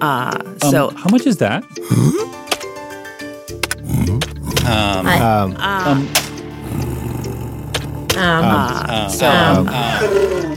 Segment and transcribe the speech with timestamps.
[0.00, 1.62] Uh, Um, so, how much is that?
[4.66, 6.08] Um, I- Um, uh, Um,
[8.16, 8.44] um, um,
[8.88, 10.56] uh, so, um,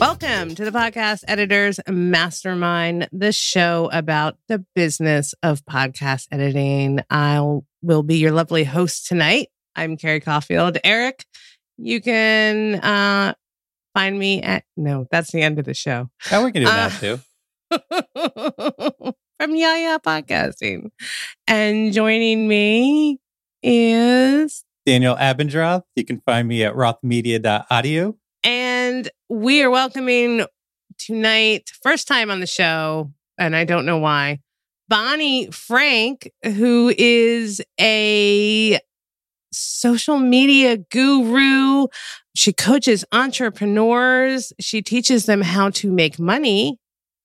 [0.00, 7.00] welcome to the podcast editors mastermind, the show about the business of podcast editing.
[7.10, 9.48] I will will be your lovely host tonight.
[9.74, 10.78] I'm Carrie Caulfield.
[10.84, 11.24] Eric,
[11.76, 13.34] you can uh,
[13.98, 16.08] find me at no, that's the end of the show.
[16.30, 17.18] yeah, we can do Uh, that too.
[19.40, 20.90] from Yaya Podcasting.
[21.48, 23.18] And joining me
[23.62, 25.82] is, Daniel Abendroth.
[25.96, 28.16] You can find me at rothmedia.audio.
[28.44, 30.44] and we are welcoming
[30.98, 34.38] tonight, first time on the show, and I don't know why,
[34.88, 38.78] Bonnie Frank, who is a
[39.52, 41.86] social media guru.
[42.34, 44.52] She coaches entrepreneurs.
[44.60, 46.78] She teaches them how to make money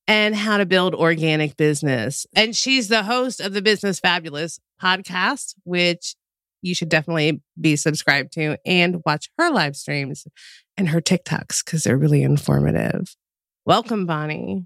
[0.07, 2.25] and how to build organic business.
[2.35, 6.15] And she's the host of the Business Fabulous podcast, which
[6.61, 10.25] you should definitely be subscribed to and watch her live streams
[10.77, 13.15] and her TikToks because they're really informative.
[13.65, 14.65] Welcome, Bonnie.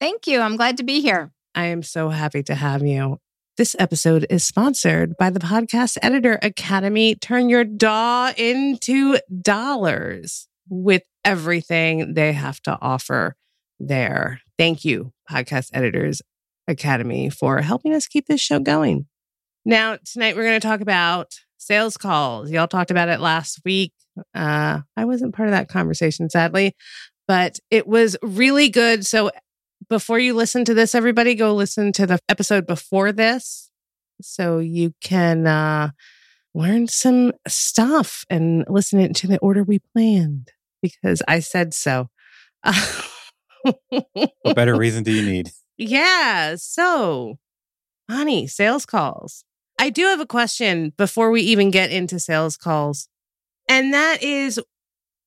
[0.00, 0.40] Thank you.
[0.40, 1.32] I'm glad to be here.
[1.54, 3.18] I am so happy to have you.
[3.56, 7.14] This episode is sponsored by the Podcast Editor Academy.
[7.14, 13.36] Turn your DAW into dollars with everything they have to offer
[13.78, 14.40] there.
[14.58, 16.20] Thank you, Podcast Editors
[16.66, 19.06] Academy, for helping us keep this show going.
[19.64, 22.50] Now, tonight we're going to talk about sales calls.
[22.50, 23.92] Y'all talked about it last week.
[24.34, 26.74] Uh, I wasn't part of that conversation, sadly,
[27.28, 29.06] but it was really good.
[29.06, 29.30] So
[29.88, 33.70] before you listen to this, everybody go listen to the episode before this
[34.20, 35.90] so you can uh,
[36.54, 40.50] learn some stuff and listen it to the order we planned
[40.82, 42.08] because I said so.
[43.62, 45.50] What better reason do you need?
[45.78, 46.56] yeah.
[46.56, 47.38] So,
[48.10, 49.44] honey, sales calls.
[49.78, 53.08] I do have a question before we even get into sales calls.
[53.68, 54.60] And that is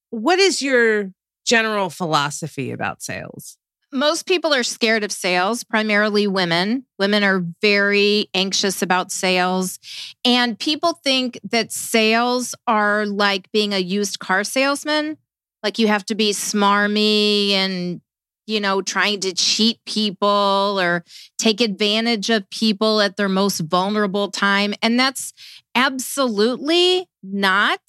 [0.10, 1.12] what is your
[1.46, 3.58] general philosophy about sales?
[3.92, 6.86] Most people are scared of sales, primarily women.
[7.00, 9.80] Women are very anxious about sales.
[10.26, 15.18] And people think that sales are like being a used car salesman.
[15.64, 18.02] Like you have to be smarmy and,
[18.46, 21.06] you know, trying to cheat people or
[21.40, 24.74] take advantage of people at their most vulnerable time.
[24.82, 25.34] And that's
[25.76, 27.80] absolutely not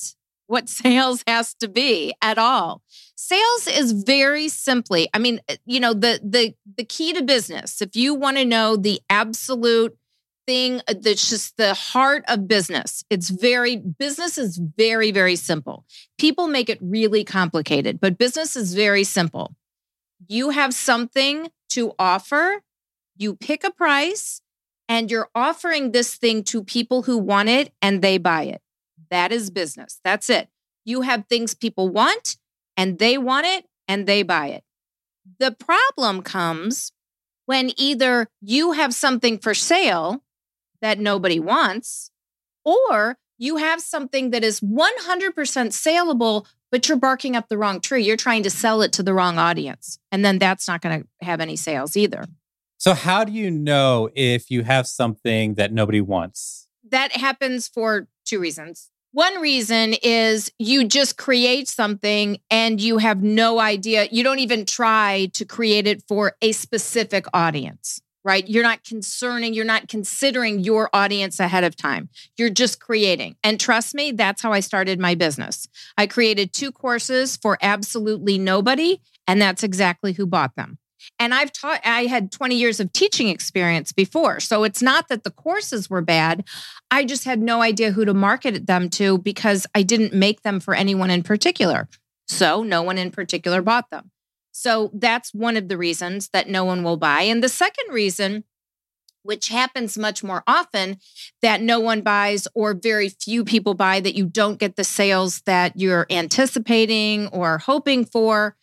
[0.49, 2.83] what sales has to be at all.
[3.15, 7.83] Sales is very simply i mean uh, you know the the the key to business
[7.83, 9.97] if you want to know the absolute
[10.47, 15.85] thing uh, that's just the heart of business it's very business is very very simple.
[16.19, 19.55] People make it really complicated but business is very simple.
[20.27, 22.63] You have something to offer
[23.17, 24.41] you pick a price
[24.89, 28.63] and you're offering this thing to people who want it and they buy it
[29.11, 30.49] that is business that's it
[30.89, 32.37] you have things people want
[32.77, 34.65] and they want it and they buy it.
[35.39, 36.93] The problem comes
[37.45, 40.23] when either you have something for sale
[40.81, 42.11] that nobody wants,
[42.65, 48.05] or you have something that is 100% saleable, but you're barking up the wrong tree.
[48.05, 49.99] You're trying to sell it to the wrong audience.
[50.11, 52.25] And then that's not going to have any sales either.
[52.77, 56.69] So, how do you know if you have something that nobody wants?
[56.89, 58.91] That happens for two reasons.
[59.13, 64.07] One reason is you just create something and you have no idea.
[64.11, 68.47] You don't even try to create it for a specific audience, right?
[68.47, 72.11] You're not concerning, you're not considering your audience ahead of time.
[72.37, 73.37] You're just creating.
[73.43, 75.67] And trust me, that's how I started my business.
[75.97, 80.77] I created two courses for absolutely nobody, and that's exactly who bought them.
[81.19, 84.41] And I've taught, I had 20 years of teaching experience before.
[84.41, 86.45] So it's not that the courses were bad.
[86.91, 90.61] I just had no idea who to market them to because I didn't make them
[90.61, 91.89] for anyone in particular.
[92.29, 94.11] So no one in particular bought them.
[94.53, 97.23] So that's one of the reasons that no one will buy.
[97.23, 98.45] And the second reason,
[99.23, 100.99] which happens much more often,
[101.43, 105.43] that no one buys or very few people buy, that you don't get the sales
[105.43, 108.57] that you're anticipating or hoping for,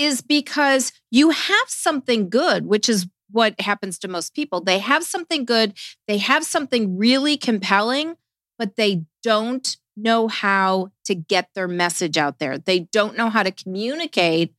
[0.00, 4.60] is because you have something good, which is what happens to most people.
[4.60, 5.76] They have something good,
[6.08, 8.16] they have something really compelling,
[8.58, 12.56] but they don't know how to get their message out there.
[12.58, 14.54] They don't know how to communicate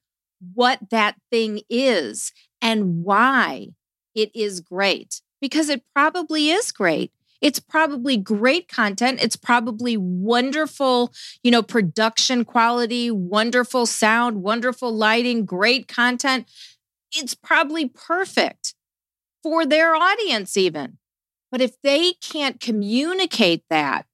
[0.54, 3.70] what that thing is and why
[4.14, 7.12] it is great, because it probably is great.
[7.42, 9.22] It's probably great content.
[9.22, 11.12] It's probably wonderful,
[11.44, 16.50] you know, production quality, wonderful sound, wonderful lighting, great content.
[17.14, 18.76] It's probably perfect
[19.44, 21.00] for their audience, even.
[21.52, 24.06] But if they can't communicate that,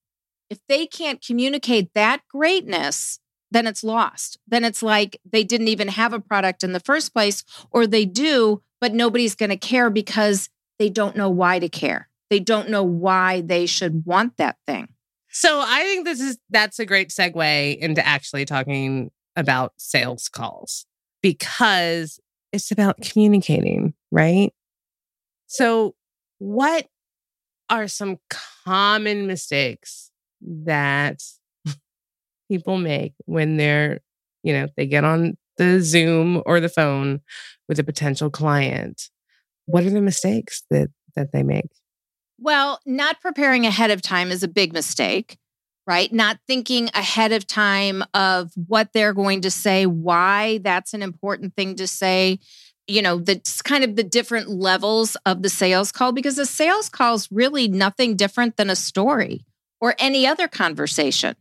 [0.49, 3.19] if they can't communicate that greatness,
[3.51, 4.39] then it's lost.
[4.47, 8.05] Then it's like they didn't even have a product in the first place, or they
[8.05, 10.49] do, but nobody's going to care because
[10.79, 12.09] they don't know why to care.
[12.29, 14.89] They don't know why they should want that thing.
[15.29, 20.85] So I think this is that's a great segue into actually talking about sales calls
[21.21, 22.19] because
[22.51, 24.51] it's about communicating, right?
[25.47, 25.95] So
[26.39, 26.87] what
[27.69, 28.17] are some
[28.65, 31.21] common mistakes that
[32.49, 33.99] people make when they're,
[34.43, 37.21] you know, they get on the Zoom or the phone
[37.67, 39.09] with a potential client?
[39.65, 41.69] What are the mistakes that that they make?
[42.39, 45.37] Well, not preparing ahead of time is a big mistake,
[45.87, 46.11] right?
[46.13, 51.55] Not thinking ahead of time of what they're going to say, why that's an important
[51.55, 52.39] thing to say.
[52.87, 56.89] You know, that's kind of the different levels of the sales call because a sales
[56.89, 59.45] call is really nothing different than a story
[59.81, 61.35] or any other conversation.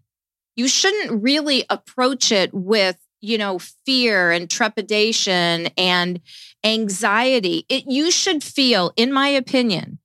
[0.56, 6.20] You shouldn't really approach it with, you know, fear and trepidation and
[6.64, 7.66] anxiety.
[7.68, 9.98] It you should feel, in my opinion,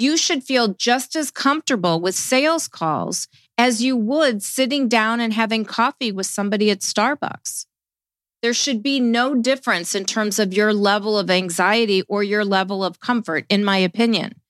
[0.00, 5.34] you should feel just as comfortable with sales calls as you would sitting down and
[5.34, 7.66] having coffee with somebody at Starbucks.
[8.40, 12.82] There should be no difference in terms of your level of anxiety or your level
[12.82, 14.40] of comfort, in my opinion.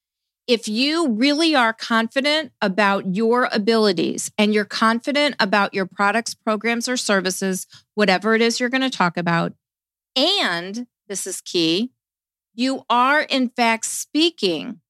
[0.47, 6.89] If you really are confident about your abilities and you're confident about your products, programs,
[6.89, 9.55] or services, whatever it is you're going to talk about,
[10.15, 11.91] and this is key,
[12.55, 14.81] you are in fact speaking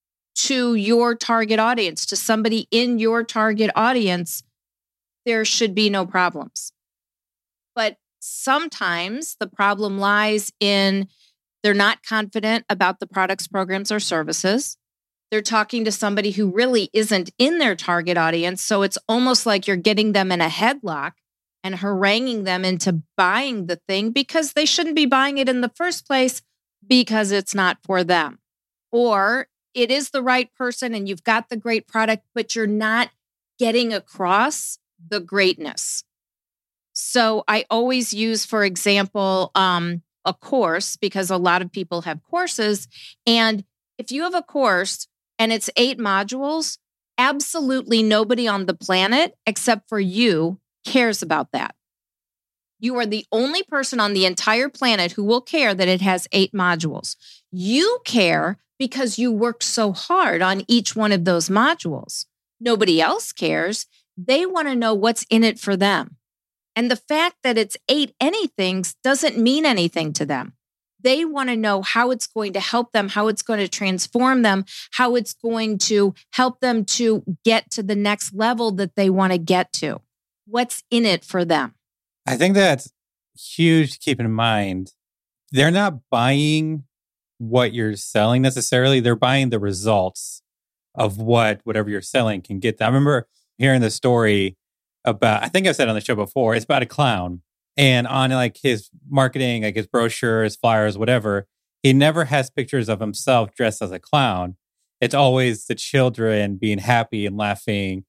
[0.47, 4.43] to your target audience, to somebody in your target audience,
[5.27, 6.73] there should be no problems.
[7.75, 11.09] But sometimes the problem lies in
[11.63, 14.79] they're not confident about the products, programs, or services.
[15.31, 18.63] They're talking to somebody who really isn't in their target audience.
[18.63, 21.13] So it's almost like you're getting them in a headlock
[21.63, 25.73] and haranguing them into buying the thing because they shouldn't be buying it in the
[25.77, 26.41] first place
[26.87, 28.39] because it's not for them.
[28.91, 33.11] Or it is the right person and you've got the great product, but you're not
[33.59, 34.79] getting across
[35.09, 36.05] the greatness.
[36.93, 42.23] So I always use, for example, um, a course because a lot of people have
[42.23, 42.89] courses.
[43.27, 43.65] And
[43.99, 45.07] if you have a course
[45.39, 46.79] and it's eight modules,
[47.17, 51.75] absolutely nobody on the planet except for you cares about that.
[52.79, 56.27] You are the only person on the entire planet who will care that it has
[56.33, 57.17] eight modules.
[57.53, 62.27] You care because you worked so hard on each one of those modules.
[62.61, 63.87] Nobody else cares.
[64.17, 66.17] They want to know what's in it for them.
[66.77, 70.55] And the fact that it's eight anythings doesn't mean anything to them.
[71.03, 74.43] They want to know how it's going to help them, how it's going to transform
[74.43, 79.09] them, how it's going to help them to get to the next level that they
[79.09, 80.01] want to get to.
[80.47, 81.75] What's in it for them?
[82.27, 82.93] I think that's
[83.35, 84.93] huge to keep in mind.
[85.53, 86.85] They're not buying
[87.41, 89.01] what you're selling necessarily.
[89.01, 90.43] They're buying the results
[90.95, 92.77] of what whatever you're selling can get.
[92.77, 92.87] Them.
[92.87, 94.59] I remember hearing the story
[95.05, 97.41] about, I think I've said on the show before, it's about a clown.
[97.77, 101.47] And on like his marketing, like his brochure, his flyers, whatever,
[101.83, 104.57] he never has pictures of himself dressed as a clown.
[105.01, 108.05] It's always the children being happy and laughing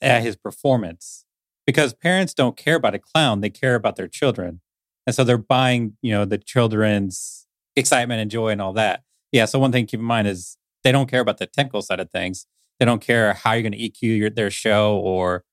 [0.00, 1.26] at his performance
[1.66, 4.62] because parents don't care about a clown, they care about their children.
[5.06, 7.45] And so they're buying, you know, the children's
[7.76, 9.02] excitement and joy and all that.
[9.32, 9.44] Yeah.
[9.44, 12.00] So one thing to keep in mind is they don't care about the technical side
[12.00, 12.46] of things.
[12.78, 15.44] They don't care how you're going to EQ your, their show or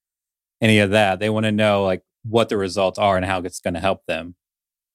[0.61, 1.19] any of that.
[1.19, 4.05] They want to know like what the results are and how it's going to help
[4.07, 4.35] them.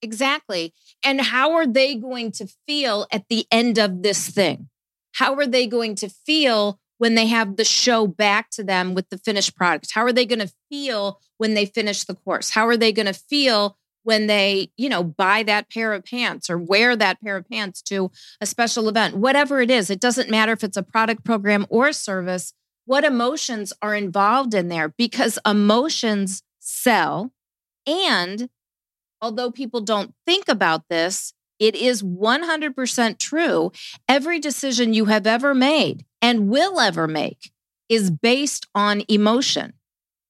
[0.01, 0.73] Exactly.
[1.05, 4.69] And how are they going to feel at the end of this thing?
[5.13, 9.09] How are they going to feel when they have the show back to them with
[9.09, 9.91] the finished product?
[9.93, 12.51] How are they going to feel when they finish the course?
[12.51, 13.78] How are they going to feel
[14.09, 17.83] when they, you know, buy that pair of pants or wear that pair of pants
[17.83, 18.11] to
[18.41, 19.91] a special event, whatever it is.
[19.91, 22.55] It doesn't matter if it's a product program or service,
[22.87, 27.33] what emotions are involved in there because emotions sell.
[27.87, 28.49] And
[29.21, 33.73] although people don't think about this, it is 100% true.
[34.09, 37.53] Every decision you have ever made and will ever make
[37.91, 39.75] is based on emotion.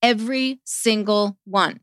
[0.03, 1.79] Every single one.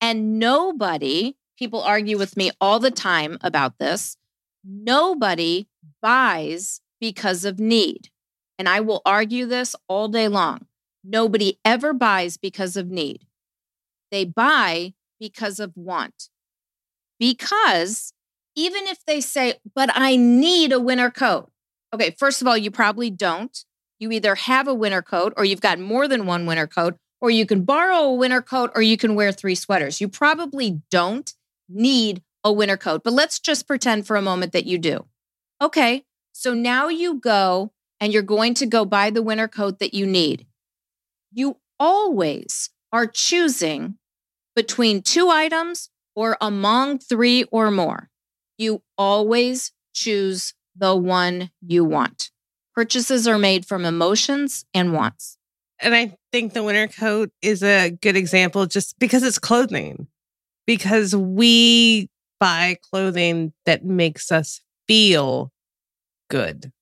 [0.00, 4.16] And nobody, people argue with me all the time about this,
[4.64, 5.66] nobody
[6.02, 8.10] buys because of need.
[8.60, 10.66] and I will argue this all day long.
[11.02, 13.24] Nobody ever buys because of need.
[14.10, 16.28] They buy because of want.
[17.18, 18.12] Because
[18.54, 21.50] even if they say, but I need a winter coat.
[21.94, 23.64] Okay, first of all, you probably don't.
[23.98, 27.30] You either have a winter coat or you've got more than one winter coat, or
[27.30, 30.00] you can borrow a winter coat or you can wear three sweaters.
[30.00, 31.32] You probably don't
[31.68, 35.06] need a winter coat, but let's just pretend for a moment that you do.
[35.60, 39.92] Okay, so now you go and you're going to go buy the winter coat that
[39.92, 40.46] you need.
[41.32, 43.96] You always are choosing
[44.56, 48.08] between two items or among three or more.
[48.58, 52.30] You always choose the one you want.
[52.74, 55.36] Purchases are made from emotions and wants.
[55.80, 60.06] And I think the winter coat is a good example just because it's clothing,
[60.66, 62.08] because we
[62.38, 65.52] buy clothing that makes us feel
[66.28, 66.72] good.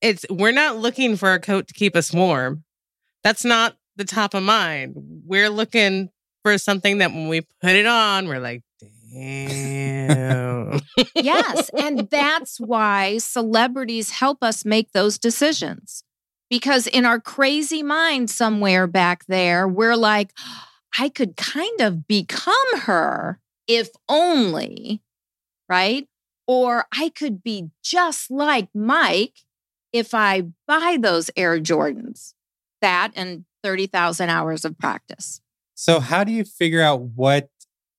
[0.00, 2.64] It's we're not looking for a coat to keep us warm.
[3.22, 4.94] That's not the top of mind.
[5.24, 6.10] We're looking
[6.42, 8.62] for something that when we put it on, we're like,
[9.12, 10.80] damn.
[11.14, 11.70] yes.
[11.78, 16.02] And that's why celebrities help us make those decisions.
[16.52, 20.34] Because in our crazy mind, somewhere back there, we're like,
[20.98, 25.00] I could kind of become her if only,
[25.66, 26.06] right?
[26.46, 29.38] Or I could be just like Mike
[29.94, 32.34] if I buy those Air Jordans.
[32.82, 35.40] That and 30,000 hours of practice.
[35.74, 37.48] So, how do you figure out what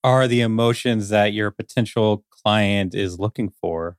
[0.04, 3.96] are the emotions that your potential client is looking for,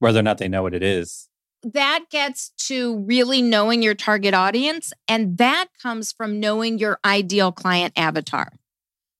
[0.00, 1.29] whether or not they know what it is?
[1.62, 4.92] That gets to really knowing your target audience.
[5.06, 8.52] And that comes from knowing your ideal client avatar.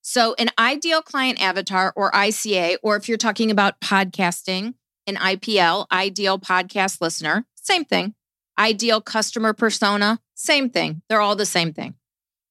[0.03, 4.75] So, an ideal client avatar or ICA, or if you're talking about podcasting,
[5.07, 8.15] an IPL, ideal podcast listener, same thing.
[8.59, 11.03] Ideal customer persona, same thing.
[11.09, 11.95] They're all the same thing.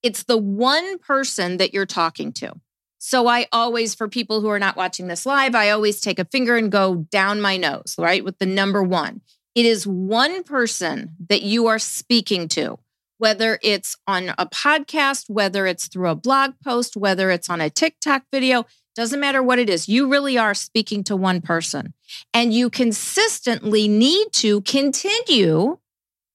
[0.04, 2.54] It's the one person that you're talking to.
[3.00, 6.26] So I always, for people who are not watching this live, I always take a
[6.26, 8.24] finger and go down my nose, right?
[8.24, 9.22] With the number one.
[9.56, 12.80] It is one person that you are speaking to,
[13.18, 17.70] whether it's on a podcast, whether it's through a blog post, whether it's on a
[17.70, 18.66] TikTok video,
[18.96, 19.88] doesn't matter what it is.
[19.88, 21.94] You really are speaking to one person.
[22.34, 25.78] And you consistently need to continue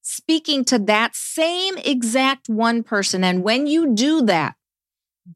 [0.01, 3.23] speaking to that same exact one person.
[3.23, 4.55] And when you do that,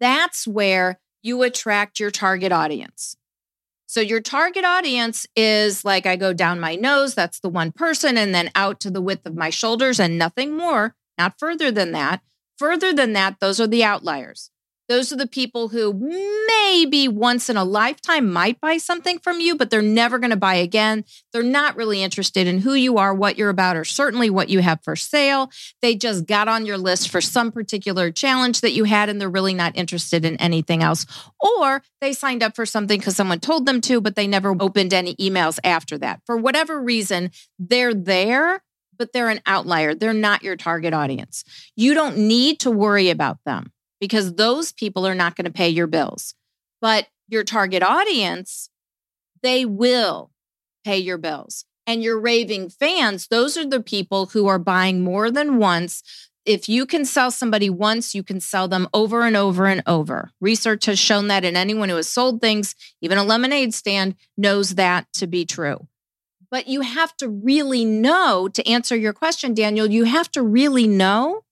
[0.00, 3.17] that's where you attract your target audience.
[3.88, 8.18] So your target audience is like I go down my nose, that's the one person,
[8.18, 11.92] and then out to the width of my shoulders and nothing more, not further than
[11.92, 12.20] that.
[12.58, 14.50] Further than that, those are the outliers.
[14.88, 15.92] Those are the people who
[16.46, 20.36] maybe once in a lifetime might buy something from you, but they're never going to
[20.36, 21.04] buy again.
[21.32, 24.60] They're not really interested in who you are, what you're about, or certainly what you
[24.60, 25.50] have for sale.
[25.82, 29.28] They just got on your list for some particular challenge that you had, and they're
[29.28, 31.04] really not interested in anything else.
[31.38, 34.94] Or they signed up for something because someone told them to, but they never opened
[34.94, 36.22] any emails after that.
[36.24, 38.62] For whatever reason, they're there,
[38.96, 39.94] but they're an outlier.
[39.94, 41.44] They're not your target audience.
[41.76, 45.68] You don't need to worry about them because those people are not going to pay
[45.68, 46.34] your bills.
[46.80, 48.70] But your target audience,
[49.42, 50.30] they will
[50.84, 51.64] pay your bills.
[51.86, 56.02] And your raving fans, those are the people who are buying more than once.
[56.44, 60.30] If you can sell somebody once, you can sell them over and over and over.
[60.40, 64.74] Research has shown that, and anyone who has sold things, even a lemonade stand, knows
[64.74, 65.88] that to be true.
[66.50, 70.86] But you have to really know to answer your question, Daniel, you have to really
[70.86, 71.44] know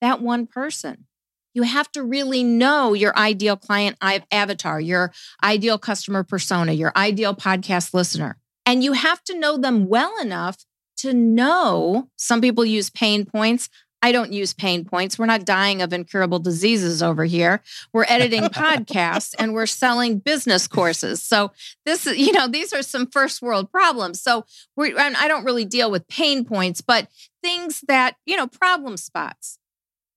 [0.00, 1.06] that one person
[1.54, 3.96] you have to really know your ideal client
[4.30, 8.36] avatar, your ideal customer persona, your ideal podcast listener.
[8.66, 10.64] And you have to know them well enough
[10.98, 13.68] to know some people use pain points.
[14.02, 15.18] I don't use pain points.
[15.18, 17.62] We're not dying of incurable diseases over here.
[17.92, 21.22] We're editing podcasts and we're selling business courses.
[21.22, 21.52] So
[21.84, 24.22] this is, you know, these are some first world problems.
[24.22, 24.44] So
[24.76, 27.08] we I don't really deal with pain points, but
[27.42, 29.58] things that, you know, problem spots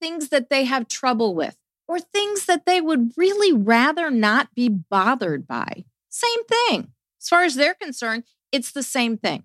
[0.03, 1.55] things that they have trouble with
[1.87, 5.85] or things that they would really rather not be bothered by.
[6.09, 6.91] Same thing.
[7.21, 9.43] As far as they're concerned, it's the same thing,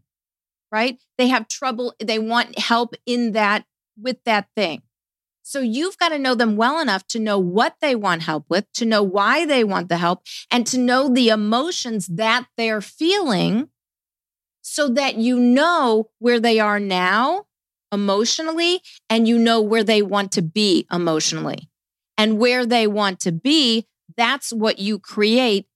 [0.72, 0.98] right?
[1.16, 4.82] They have trouble, they want help in that with that thing.
[5.44, 8.66] So you've got to know them well enough to know what they want help with,
[8.74, 13.68] to know why they want the help, and to know the emotions that they're feeling
[14.60, 17.46] so that you know where they are now
[17.92, 21.68] emotionally and you know where they want to be emotionally.
[22.16, 25.66] And where they want to be, that's what you create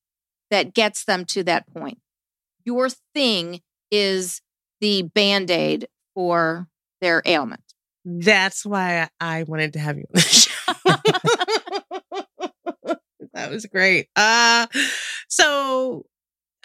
[0.50, 1.98] that gets them to that point.
[2.64, 4.40] Your thing is
[4.80, 6.68] the band aid for
[7.00, 7.62] their ailment.
[8.04, 10.48] That's why I wanted to have you on the show.
[13.34, 14.08] that was great.
[14.16, 14.66] Uh
[15.28, 16.04] so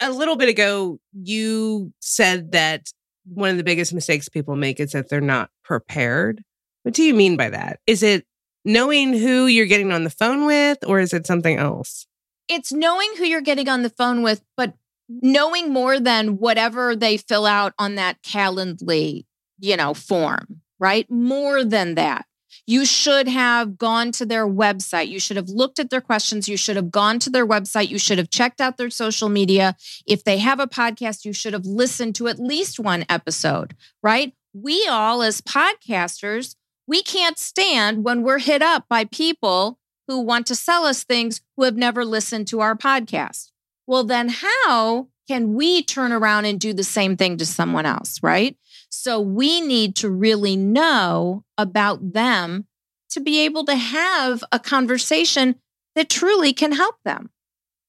[0.00, 2.88] a little bit ago you said that
[3.32, 6.42] one of the biggest mistakes people make is that they're not prepared.
[6.82, 7.80] What do you mean by that?
[7.86, 8.26] Is it
[8.64, 12.06] knowing who you're getting on the phone with or is it something else?
[12.48, 14.74] It's knowing who you're getting on the phone with, but
[15.08, 19.26] knowing more than whatever they fill out on that Calendly,
[19.58, 21.10] you know, form, right?
[21.10, 22.26] More than that.
[22.68, 25.08] You should have gone to their website.
[25.08, 26.50] You should have looked at their questions.
[26.50, 27.88] You should have gone to their website.
[27.88, 29.74] You should have checked out their social media.
[30.06, 34.34] If they have a podcast, you should have listened to at least one episode, right?
[34.52, 36.56] We all, as podcasters,
[36.86, 41.40] we can't stand when we're hit up by people who want to sell us things
[41.56, 43.50] who have never listened to our podcast.
[43.86, 48.22] Well, then how can we turn around and do the same thing to someone else,
[48.22, 48.58] right?
[48.90, 52.66] So we need to really know about them
[53.10, 55.56] to be able to have a conversation
[55.94, 57.30] that truly can help them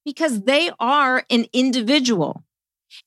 [0.05, 2.43] because they are an individual.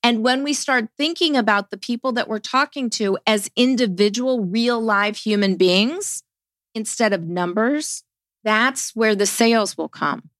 [0.02, 4.80] And when we start thinking about the people that we're talking to as individual, real
[4.80, 6.22] live human beings
[6.75, 8.04] instead of numbers,
[8.44, 10.30] that's where the sales will come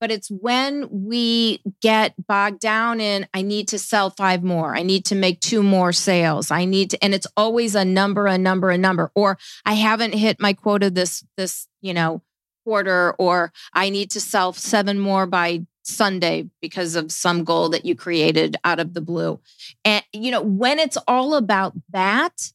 [0.00, 4.76] but it's when we get bogged down in i need to sell five more.
[4.76, 6.50] I need to make two more sales.
[6.50, 9.10] I need to and it's always a number a number a number.
[9.14, 12.22] Or i haven't hit my quota this this you know
[12.64, 17.86] quarter or i need to sell seven more by sunday because of some goal that
[17.86, 19.40] you created out of the blue.
[19.84, 22.52] And you know when it's all about that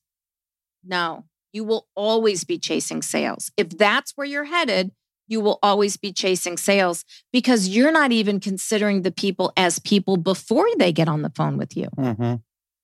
[0.83, 1.23] no
[1.53, 3.51] you will always be chasing sales.
[3.55, 4.91] If that's where you're headed
[5.33, 10.15] you will always be chasing sales because you're not even considering the people as people
[10.15, 11.87] before they get on the phone with you.
[11.97, 12.35] Mm-hmm.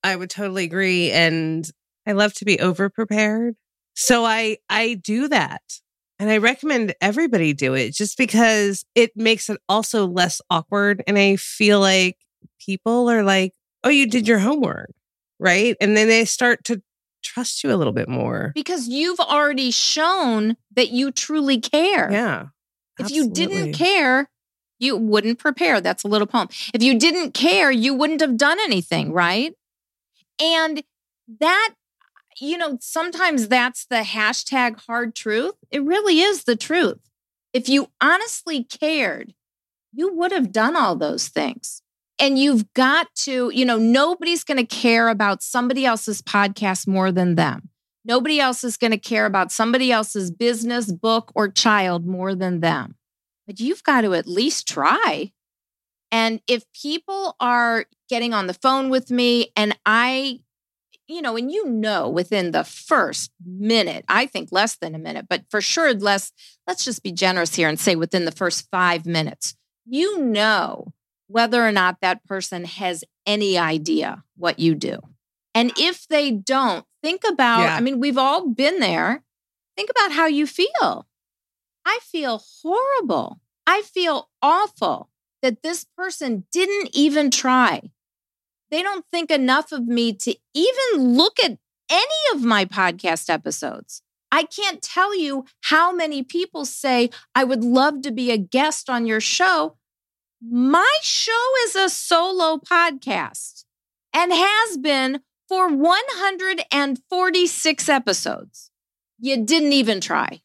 [0.03, 1.11] I would totally agree.
[1.11, 1.69] And
[2.07, 3.55] I love to be over prepared.
[3.93, 5.61] So I, I do that.
[6.17, 11.03] And I recommend everybody do it just because it makes it also less awkward.
[11.07, 12.17] And I feel like
[12.59, 14.91] people are like, oh, you did your homework.
[15.39, 15.77] Right.
[15.79, 16.81] And then they start to
[17.23, 18.51] trust you a little bit more.
[18.55, 22.11] Because you've already shown that you truly care.
[22.11, 22.47] Yeah.
[22.99, 24.29] If you didn't care,
[24.77, 25.81] you wouldn't prepare.
[25.81, 26.49] That's a little poem.
[26.73, 29.53] If you didn't care, you wouldn't have done anything, right?
[30.41, 30.83] And
[31.39, 31.75] that,
[32.39, 35.55] you know, sometimes that's the hashtag hard truth.
[35.71, 36.99] It really is the truth.
[37.53, 39.33] If you honestly cared,
[39.91, 41.81] you would have done all those things.
[42.19, 47.11] And you've got to, you know, nobody's going to care about somebody else's podcast more
[47.13, 47.69] than them.
[48.03, 52.59] Nobody else is going to care about somebody else's business, book, or child more than
[52.59, 52.95] them.
[53.47, 55.31] But you've got to at least try.
[56.11, 60.39] And if people are getting on the phone with me and I,
[61.07, 65.27] you know, and you know within the first minute, I think less than a minute,
[65.29, 66.31] but for sure less,
[66.67, 69.55] let's just be generous here and say within the first five minutes,
[69.85, 70.93] you know
[71.29, 74.99] whether or not that person has any idea what you do.
[75.53, 77.75] And if they don't, think about yeah.
[77.75, 79.23] I mean, we've all been there.
[79.77, 81.07] Think about how you feel.
[81.85, 83.39] I feel horrible.
[83.65, 85.09] I feel awful
[85.41, 87.91] that this person didn't even try.
[88.71, 91.57] They don't think enough of me to even look at
[91.89, 94.01] any of my podcast episodes.
[94.31, 98.89] I can't tell you how many people say, I would love to be a guest
[98.89, 99.75] on your show.
[100.41, 103.65] My show is a solo podcast
[104.13, 108.71] and has been for 146 episodes.
[109.19, 110.39] You didn't even try.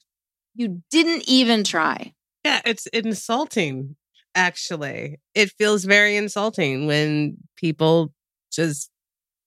[0.54, 2.14] You didn't even try.
[2.44, 3.94] Yeah, it's insulting,
[4.34, 5.20] actually.
[5.34, 8.12] It feels very insulting when people
[8.52, 8.90] just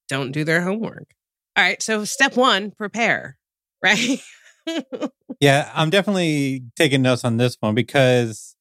[0.07, 1.09] don't do their homework.
[1.57, 1.81] All right.
[1.81, 3.37] So, step one, prepare,
[3.83, 4.21] right?
[5.41, 8.55] yeah, I'm definitely taking notes on this one because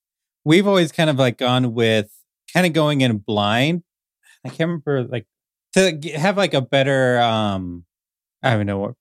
[0.46, 2.09] we've always kind of like gone with
[2.54, 3.82] kind of going in blind.
[4.44, 5.26] I can't remember like
[5.74, 7.85] to have like a better um
[8.42, 8.94] I don't know what,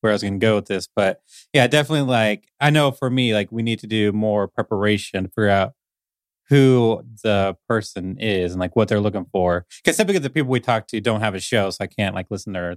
[0.00, 1.20] where I was going to go with this, but
[1.52, 5.28] yeah, definitely like I know for me like we need to do more preparation to
[5.28, 5.74] figure out
[6.48, 9.66] who the person is and like what they're looking for.
[9.84, 12.28] Because typically the people we talk to don't have a show, so I can't like
[12.30, 12.76] listen to their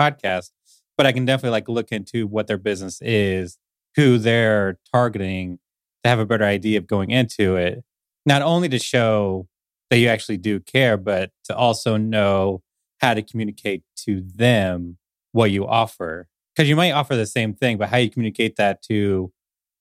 [0.00, 0.52] podcast.
[0.96, 3.58] But I can definitely like look into what their business is,
[3.96, 5.58] who they're targeting,
[6.06, 7.84] to have a better idea of going into it,
[8.24, 9.48] not only to show
[9.90, 12.62] that you actually do care, but to also know
[13.00, 14.98] how to communicate to them
[15.32, 16.28] what you offer.
[16.54, 19.32] Because you might offer the same thing, but how you communicate that to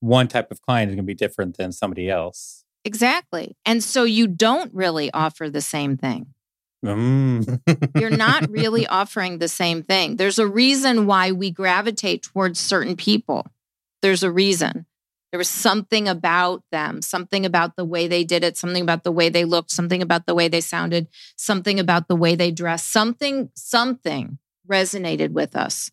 [0.02, 2.66] one type of client is going to be different than somebody else.
[2.84, 3.56] Exactly.
[3.66, 6.28] And so you don't really offer the same thing.
[6.84, 7.62] Mm.
[8.00, 10.18] You're not really offering the same thing.
[10.18, 13.48] There's a reason why we gravitate towards certain people.
[14.02, 14.86] There's a reason.
[15.36, 19.12] There was something about them, something about the way they did it, something about the
[19.12, 22.90] way they looked, something about the way they sounded, something about the way they dressed,
[22.90, 25.92] something, something resonated with us.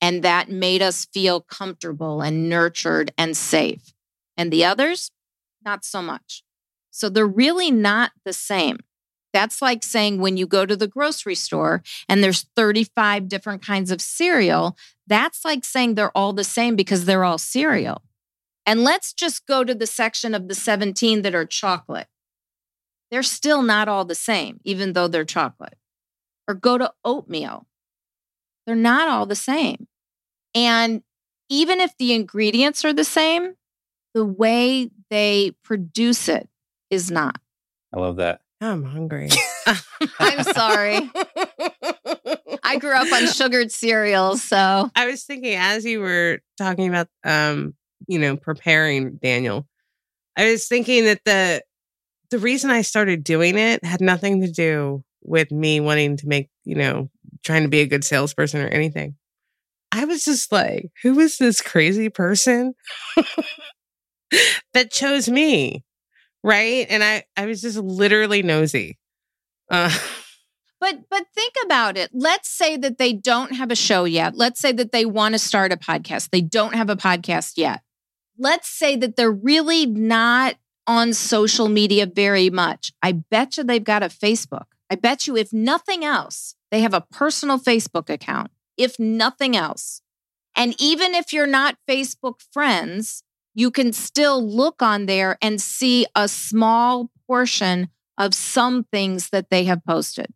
[0.00, 3.94] And that made us feel comfortable and nurtured and safe.
[4.36, 5.12] And the others,
[5.64, 6.42] not so much.
[6.90, 8.78] So they're really not the same.
[9.32, 13.92] That's like saying when you go to the grocery store and there's 35 different kinds
[13.92, 14.76] of cereal,
[15.06, 18.02] that's like saying they're all the same because they're all cereal.
[18.66, 22.08] And let's just go to the section of the 17 that are chocolate.
[23.10, 25.76] They're still not all the same, even though they're chocolate.
[26.48, 27.66] Or go to oatmeal.
[28.66, 29.86] They're not all the same.
[30.54, 31.02] And
[31.48, 33.54] even if the ingredients are the same,
[34.14, 36.48] the way they produce it
[36.90, 37.38] is not.
[37.94, 38.40] I love that.
[38.60, 39.28] I'm hungry.
[40.18, 41.10] I'm sorry.
[42.62, 47.08] I grew up on sugared cereals, so I was thinking as you were talking about
[47.24, 47.74] um,
[48.06, 49.66] you know, preparing Daniel,
[50.36, 51.62] I was thinking that the
[52.30, 56.48] the reason I started doing it had nothing to do with me wanting to make,
[56.64, 57.08] you know,
[57.44, 59.14] trying to be a good salesperson or anything.
[59.92, 62.74] I was just like, who is this crazy person
[64.74, 65.84] that chose me?
[66.42, 66.86] Right.
[66.90, 68.98] And I, I was just literally nosy.
[69.70, 69.96] Uh,
[70.78, 72.10] But but think about it.
[72.12, 74.36] Let's say that they don't have a show yet.
[74.36, 76.30] Let's say that they want to start a podcast.
[76.30, 77.80] They don't have a podcast yet.
[78.38, 82.92] Let's say that they're really not on social media very much.
[83.02, 84.66] I bet you they've got a Facebook.
[84.90, 88.50] I bet you if nothing else, they have a personal Facebook account.
[88.76, 90.02] If nothing else.
[90.54, 93.22] And even if you're not Facebook friends,
[93.54, 99.50] you can still look on there and see a small portion of some things that
[99.50, 100.26] they have posted.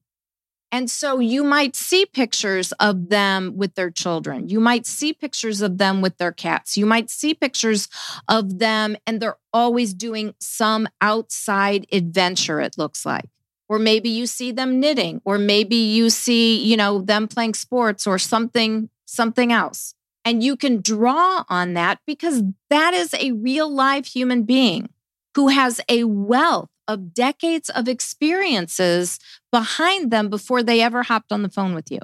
[0.73, 4.49] And so you might see pictures of them with their children.
[4.49, 6.77] You might see pictures of them with their cats.
[6.77, 7.89] You might see pictures
[8.29, 13.29] of them, and they're always doing some outside adventure, it looks like.
[13.69, 18.07] Or maybe you see them knitting, or maybe you see, you know, them playing sports
[18.07, 19.95] or something, something else.
[20.25, 24.91] And you can draw on that because that is a real live human being
[25.35, 29.19] who has a wealth of decades of experiences
[29.53, 32.01] behind them before they ever hopped on the phone with you.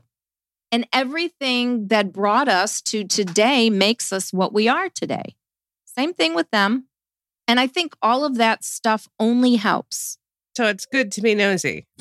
[0.71, 5.35] And everything that brought us to today makes us what we are today.
[5.85, 6.87] Same thing with them.
[7.49, 10.19] And I think all of that stuff only helps.
[10.57, 11.87] so it's good to be nosy.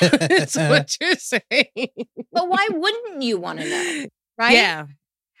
[0.00, 1.88] It's what you're saying.
[2.32, 4.06] But why wouldn't you want to know?
[4.38, 4.52] Right?
[4.52, 4.86] Yeah.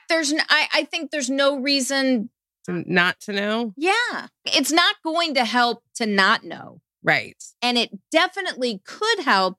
[0.08, 2.30] There's, I, I think there's no reason.
[2.68, 3.72] To not to know.
[3.76, 4.26] Yeah.
[4.44, 6.80] It's not going to help to not know.
[7.02, 7.42] Right.
[7.62, 9.58] And it definitely could help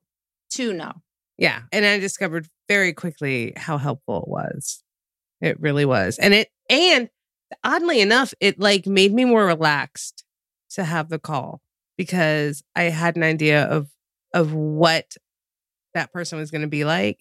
[0.52, 0.94] to know.
[1.38, 1.62] Yeah.
[1.72, 4.84] And I discovered very quickly how helpful it was.
[5.42, 6.20] It really was.
[6.20, 7.10] And it, and
[7.64, 10.24] oddly enough, it like made me more relaxed
[10.72, 11.62] to have the call
[11.98, 13.90] because I had an idea of,
[14.36, 15.16] of what
[15.96, 17.20] that person was going to be like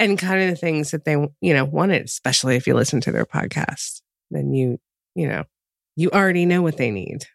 [0.00, 3.12] and kind of the things that they, you know, wanted, especially if you listen to
[3.12, 4.00] their podcast,
[4.32, 4.80] then you,
[5.18, 5.44] you know,
[5.96, 7.26] you already know what they need.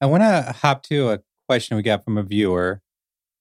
[0.00, 2.82] I want to hop to a question we got from a viewer.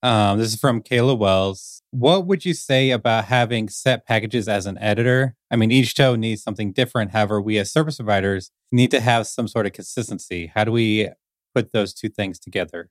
[0.02, 1.82] Um, this is from Kayla Wells.
[1.92, 5.36] What would you say about having set packages as an editor?
[5.52, 7.12] I mean, each show needs something different.
[7.12, 10.52] However, we as service providers need to have some sort of consistency.
[10.54, 11.10] How do we
[11.54, 12.90] put those two things together?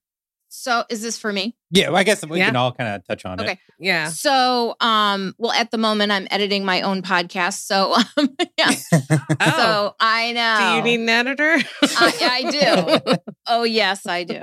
[0.54, 1.56] So is this for me?
[1.70, 2.46] Yeah, well, I guess we Yeah.
[2.48, 3.52] can all kind of touch on Okay.
[3.52, 3.58] it.
[3.78, 4.08] Yeah.
[4.10, 7.64] So, um, well, at the moment, I'm editing my own podcast.
[7.64, 8.70] So, um, yeah.
[9.40, 10.58] Oh, So I know.
[10.58, 11.56] do you need an editor?
[11.96, 13.16] I, I do.
[13.46, 14.40] Oh, yes, I do.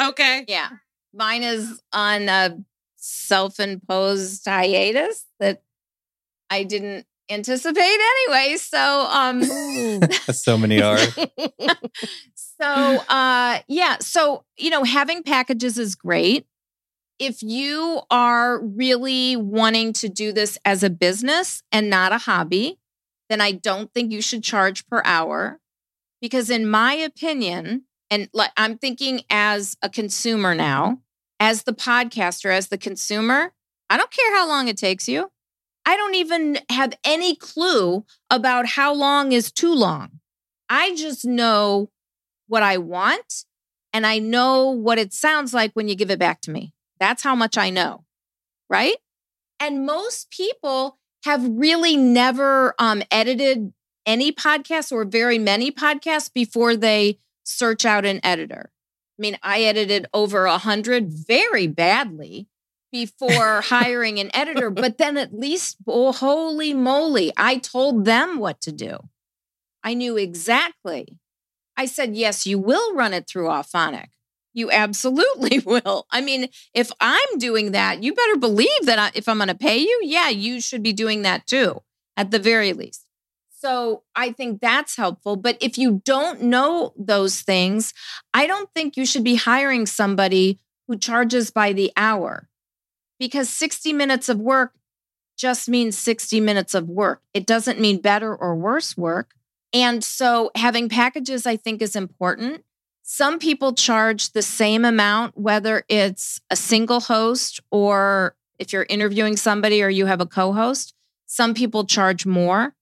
[0.00, 0.44] okay.
[0.48, 0.68] Yeah.
[1.14, 2.58] Mine is on a
[2.96, 5.62] self imposed hiatus that
[6.50, 7.80] I didn't anticipate
[8.28, 8.56] anyway.
[8.58, 8.78] So,
[9.10, 9.42] um,
[10.32, 10.98] so many are.
[12.62, 16.46] So uh yeah so you know having packages is great.
[17.18, 22.78] If you are really wanting to do this as a business and not a hobby
[23.28, 25.60] then i don't think you should charge per hour
[26.20, 30.98] because in my opinion and like i'm thinking as a consumer now
[31.38, 33.52] as the podcaster as the consumer
[33.88, 35.30] i don't care how long it takes you.
[35.84, 40.20] I don't even have any clue about how long is too long.
[40.68, 41.90] I just know
[42.52, 43.46] what I want
[43.94, 46.74] and I know what it sounds like when you give it back to me.
[47.00, 48.04] That's how much I know.
[48.68, 48.96] Right.
[49.58, 53.72] And most people have really never um, edited
[54.04, 58.70] any podcasts or very many podcasts before they search out an editor.
[59.18, 62.48] I mean, I edited over a hundred very badly
[62.90, 64.68] before hiring an editor.
[64.68, 68.98] But then at least, oh, holy moly, I told them what to do.
[69.82, 71.18] I knew exactly.
[71.82, 74.10] I said, yes, you will run it through Auphonic.
[74.54, 76.06] You absolutely will.
[76.12, 79.56] I mean, if I'm doing that, you better believe that I, if I'm going to
[79.56, 81.82] pay you, yeah, you should be doing that too,
[82.16, 83.04] at the very least.
[83.58, 85.34] So I think that's helpful.
[85.34, 87.94] But if you don't know those things,
[88.32, 92.48] I don't think you should be hiring somebody who charges by the hour
[93.18, 94.74] because 60 minutes of work
[95.36, 97.22] just means 60 minutes of work.
[97.34, 99.34] It doesn't mean better or worse work.
[99.72, 102.64] And so having packages, I think, is important.
[103.02, 109.36] Some people charge the same amount, whether it's a single host or if you're interviewing
[109.36, 110.94] somebody or you have a co host.
[111.26, 112.74] Some people charge more.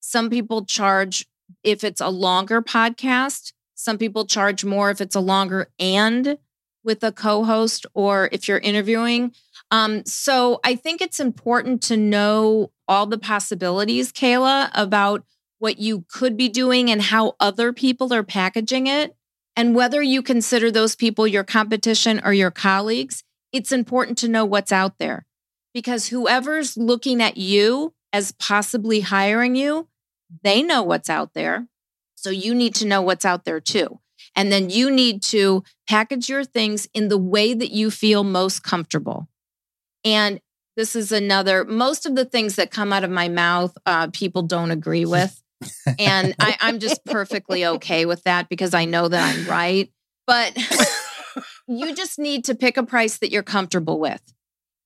[0.00, 1.26] Some people charge
[1.62, 3.52] if it's a longer podcast.
[3.74, 6.38] Some people charge more if it's a longer and
[6.84, 9.34] with a co host or if you're interviewing.
[9.70, 15.24] Um, so I think it's important to know all the possibilities, Kayla, about
[15.58, 19.16] what you could be doing and how other people are packaging it.
[19.54, 24.44] And whether you consider those people your competition or your colleagues, it's important to know
[24.44, 25.26] what's out there
[25.72, 29.88] because whoever's looking at you as possibly hiring you,
[30.42, 31.68] they know what's out there.
[32.14, 34.00] So you need to know what's out there too.
[34.34, 38.62] And then you need to package your things in the way that you feel most
[38.62, 39.28] comfortable.
[40.04, 40.40] And
[40.76, 44.42] this is another, most of the things that come out of my mouth, uh, people
[44.42, 45.42] don't agree with
[45.98, 49.90] and I, I'm just perfectly okay with that because I know that I'm right.
[50.26, 50.56] But
[51.68, 54.22] you just need to pick a price that you're comfortable with.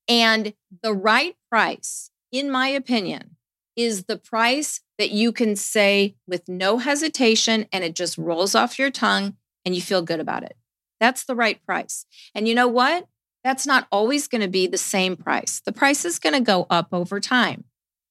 [0.09, 3.37] And the right price, in my opinion,
[3.76, 8.78] is the price that you can say with no hesitation and it just rolls off
[8.78, 10.56] your tongue and you feel good about it.
[10.98, 12.04] That's the right price.
[12.35, 13.06] And you know what?
[13.42, 15.62] That's not always going to be the same price.
[15.64, 17.64] The price is going to go up over time.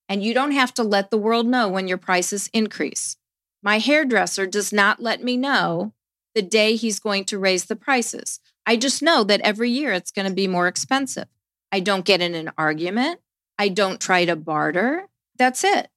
[0.10, 3.16] And you don't have to let the world know when your prices increase.
[3.62, 5.94] My hairdresser does not let me know
[6.34, 8.40] the day he's going to raise the prices.
[8.66, 11.28] I just know that every year it's going to be more expensive.
[11.72, 13.20] I don't get in an argument.
[13.58, 15.08] I don't try to barter.
[15.38, 15.90] That's it.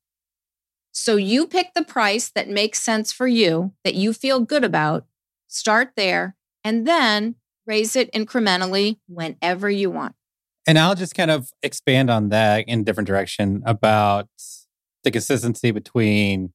[0.93, 5.07] So you pick the price that makes sense for you, that you feel good about,
[5.49, 10.15] start there, and then raise it incrementally whenever you want.
[10.67, 14.29] And I'll just kind of expand on that in a different direction about
[15.03, 16.53] the consistency between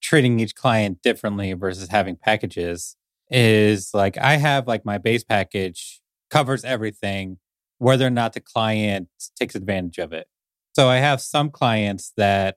[0.00, 2.96] treating each client differently versus having packages
[3.30, 7.38] is like I have like my base package covers everything,
[7.78, 10.28] whether or not the client takes advantage of it.
[10.74, 12.56] So I have some clients that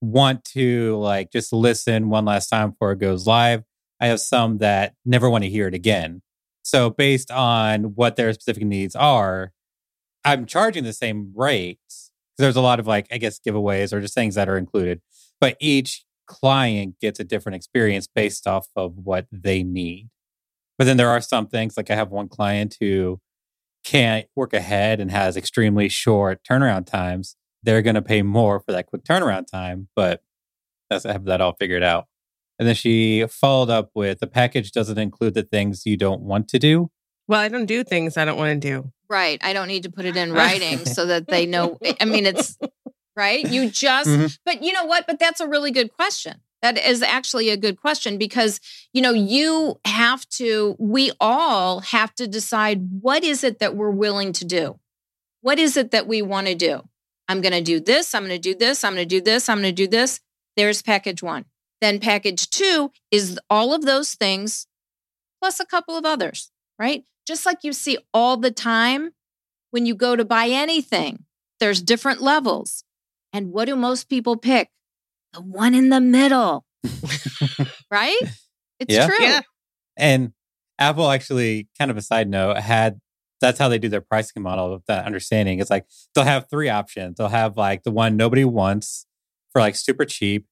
[0.00, 3.64] want to like just listen one last time before it goes live.
[4.00, 6.22] I have some that never want to hear it again.
[6.62, 9.52] So based on what their specific needs are,
[10.28, 12.10] I'm charging the same rates.
[12.36, 15.00] There's a lot of like, I guess, giveaways or just things that are included,
[15.40, 20.10] but each client gets a different experience based off of what they need.
[20.76, 23.20] But then there are some things like I have one client who
[23.84, 27.34] can't work ahead and has extremely short turnaround times.
[27.62, 30.22] They're going to pay more for that quick turnaround time, but
[30.90, 32.06] that's, I have that all figured out.
[32.58, 36.48] And then she followed up with the package doesn't include the things you don't want
[36.48, 36.90] to do.
[37.28, 38.90] Well, I don't do things I don't want to do.
[39.08, 39.38] Right.
[39.42, 41.78] I don't need to put it in writing so that they know.
[42.00, 42.58] I mean, it's
[43.16, 43.46] right.
[43.46, 44.26] You just, mm-hmm.
[44.44, 45.06] but you know what?
[45.06, 46.40] But that's a really good question.
[46.62, 48.60] That is actually a good question because,
[48.92, 53.90] you know, you have to, we all have to decide what is it that we're
[53.90, 54.80] willing to do?
[55.40, 56.82] What is it that we want to do?
[57.28, 58.14] I'm going to do this.
[58.14, 58.82] I'm going to do this.
[58.82, 59.48] I'm going to do this.
[59.48, 60.20] I'm going to do this.
[60.56, 61.44] There's package one.
[61.80, 64.66] Then package two is all of those things
[65.40, 67.04] plus a couple of others, right?
[67.28, 69.10] Just like you see all the time
[69.70, 71.24] when you go to buy anything,
[71.60, 72.82] there's different levels.
[73.32, 74.70] And what do most people pick?
[75.34, 76.64] The one in the middle.
[77.90, 78.18] right?
[78.80, 79.06] It's yeah.
[79.06, 79.20] true.
[79.20, 79.40] Yeah.
[79.98, 80.32] And
[80.78, 82.98] Apple actually, kind of a side note, had
[83.40, 85.58] that's how they do their pricing model of that understanding.
[85.60, 87.18] It's like they'll have three options.
[87.18, 89.06] They'll have like the one nobody wants
[89.52, 90.46] for like super cheap.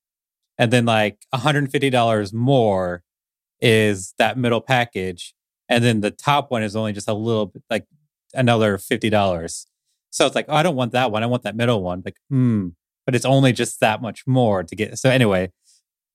[0.59, 3.03] And then like $150 more
[3.61, 5.35] is that middle package
[5.69, 7.87] and then the top one is only just a little bit like
[8.35, 9.67] another fifty dollars.
[10.11, 11.23] So it's like, oh, I don't want that one.
[11.23, 12.03] I want that middle one.
[12.05, 12.69] Like, hmm,
[13.05, 14.99] but it's only just that much more to get.
[14.99, 15.51] So anyway,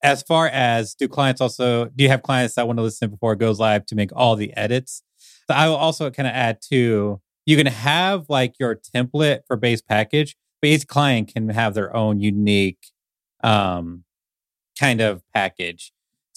[0.04, 3.34] as far as do clients also do you have clients that want to listen before
[3.34, 5.04] it goes live to make all the edits?
[5.48, 9.58] So I will also kind of add to you can have like your template for
[9.58, 12.88] base package, but each client can have their own unique
[13.44, 14.04] um
[14.80, 15.92] kind of package.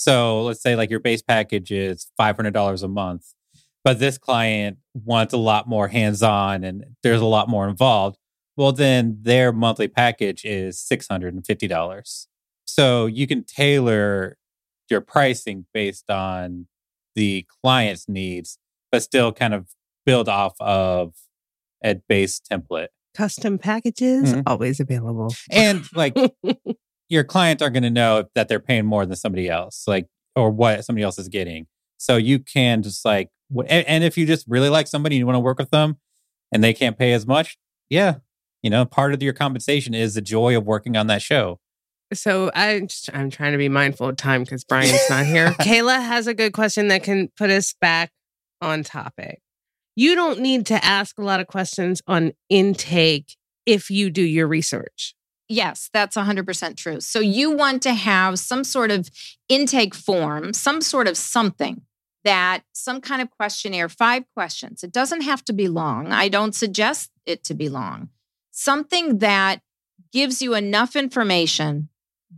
[0.05, 3.25] So let's say like your base package is $500 a month.
[3.85, 8.19] but this client wants a lot more hands on and there's a lot more involved.
[8.57, 12.27] Well, then their monthly package is $650.
[12.67, 14.37] So you can tailor
[14.91, 16.67] your pricing based on
[17.15, 18.59] the client's needs,
[18.93, 19.69] but still kind of
[20.05, 21.15] build off of
[21.83, 22.89] a base template.
[23.15, 24.43] Custom packages Mhm.
[24.47, 25.35] always available.
[25.51, 26.15] And like
[27.09, 30.51] your clients aren't going to know that they're paying more than somebody else, like, or
[30.51, 31.67] what somebody else is getting.
[31.99, 33.31] So you can just like,
[33.69, 35.99] and, and if you just really like somebody and you want to work with them
[36.53, 37.57] and they can't pay as much,
[37.89, 38.17] yeah,
[38.63, 41.61] you know, part of your compensation is the joy of working on that show.
[42.13, 45.51] So I just, I'm trying to be mindful of time because Brian's not here.
[45.61, 48.11] Kayla has a good question that can put us back
[48.61, 49.41] on topic.
[49.97, 53.37] You don't need to ask a lot of questions on intake
[53.67, 55.15] if you do your research.
[55.49, 57.01] Yes, that's 100% true.
[57.01, 59.11] So you want to have some sort of
[59.49, 61.83] intake form, some sort of something
[62.25, 64.83] that some kind of questionnaire, five questions.
[64.83, 66.11] It doesn't have to be long.
[66.11, 68.09] I don't suggest it to be long.
[68.51, 69.61] Something that
[70.13, 71.91] gives you enough information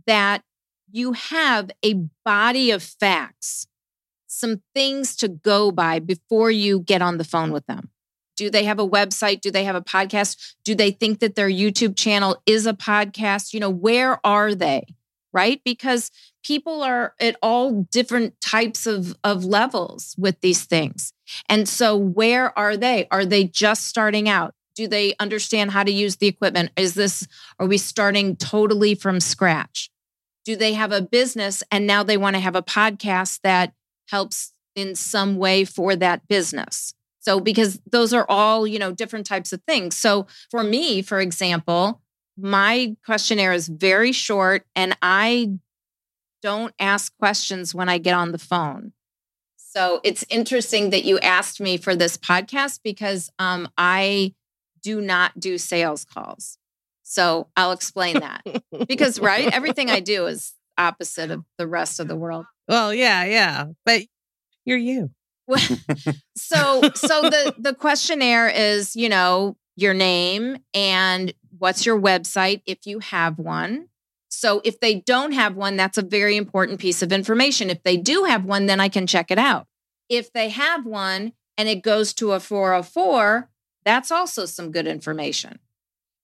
[0.05, 0.43] that
[0.91, 1.93] you have a
[2.25, 3.67] body of facts,
[4.27, 7.89] some things to go by before you get on the phone with them.
[8.37, 9.41] Do they have a website?
[9.41, 10.53] Do they have a podcast?
[10.63, 13.53] Do they think that their YouTube channel is a podcast?
[13.53, 14.85] You know, where are they?
[15.33, 15.59] Right?
[15.65, 16.11] Because
[16.43, 21.11] people are at all different types of, of levels with these things.
[21.49, 23.07] And so, where are they?
[23.11, 24.53] Are they just starting out?
[24.75, 26.71] Do they understand how to use the equipment?
[26.77, 27.27] Is this,
[27.59, 29.89] are we starting totally from scratch?
[30.45, 33.73] Do they have a business and now they want to have a podcast that
[34.07, 36.93] helps in some way for that business?
[37.27, 39.97] So, because those are all, you know, different types of things.
[39.97, 41.99] So, for me, for example,
[42.37, 45.49] my questionnaire is very short and I
[46.41, 48.93] don't ask questions when I get on the phone.
[49.57, 54.33] So, it's interesting that you asked me for this podcast because um, I
[54.81, 56.57] do not do sales calls.
[57.03, 58.41] So, I'll explain that
[58.87, 62.45] because, right, everything I do is opposite of the rest of the world.
[62.69, 63.65] Well, yeah, yeah.
[63.83, 64.03] But
[64.63, 65.11] you're you.
[66.35, 72.85] so so the the questionnaire is you know your name and what's your website if
[72.85, 73.87] you have one.
[74.29, 77.69] So if they don't have one that's a very important piece of information.
[77.69, 79.67] If they do have one then i can check it out.
[80.09, 83.49] If they have one and it goes to a 404
[83.85, 85.59] that's also some good information.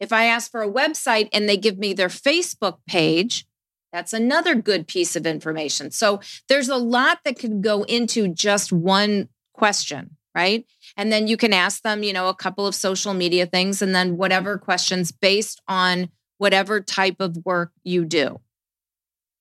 [0.01, 3.45] If i ask for a website and they give me their facebook page
[3.93, 5.91] that's another good piece of information.
[5.91, 10.65] So there's a lot that could go into just one question, right?
[10.97, 13.93] And then you can ask them, you know, a couple of social media things and
[13.93, 18.41] then whatever questions based on whatever type of work you do.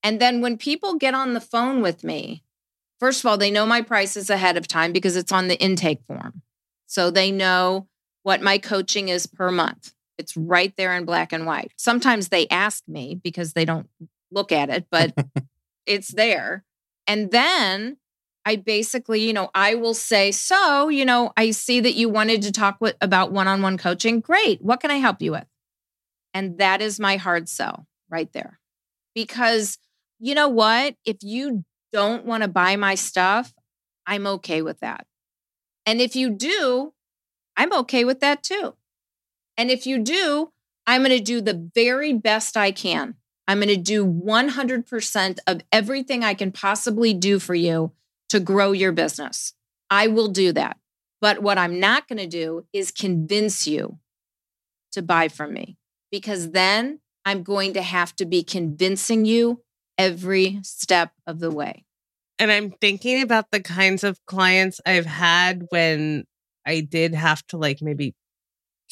[0.02, 2.44] And then when people get on the phone with me,
[3.00, 6.02] first of all, they know my prices ahead of time because it's on the intake
[6.06, 6.42] form.
[6.86, 7.88] So they know
[8.22, 9.94] what my coaching is per month.
[10.18, 11.72] It's right there in black and white.
[11.76, 13.88] Sometimes they ask me because they don't
[14.32, 15.14] look at it, but
[15.86, 16.64] it's there.
[17.06, 17.98] And then
[18.44, 22.42] I basically, you know, I will say, so, you know, I see that you wanted
[22.42, 24.20] to talk with, about one on one coaching.
[24.20, 24.62] Great.
[24.62, 25.46] What can I help you with?
[26.34, 28.58] And that is my hard sell right there.
[29.14, 29.78] Because
[30.18, 30.96] you know what?
[31.04, 33.52] If you don't want to buy my stuff,
[34.06, 35.06] I'm okay with that.
[35.84, 36.94] And if you do,
[37.56, 38.74] I'm okay with that too.
[39.56, 40.52] And if you do,
[40.86, 43.16] I'm going to do the very best I can.
[43.48, 47.92] I'm going to do 100% of everything I can possibly do for you
[48.28, 49.54] to grow your business.
[49.90, 50.78] I will do that.
[51.20, 53.98] But what I'm not going to do is convince you
[54.92, 55.76] to buy from me
[56.10, 59.62] because then I'm going to have to be convincing you
[59.98, 61.84] every step of the way.
[62.38, 66.24] And I'm thinking about the kinds of clients I've had when
[66.66, 68.14] I did have to like maybe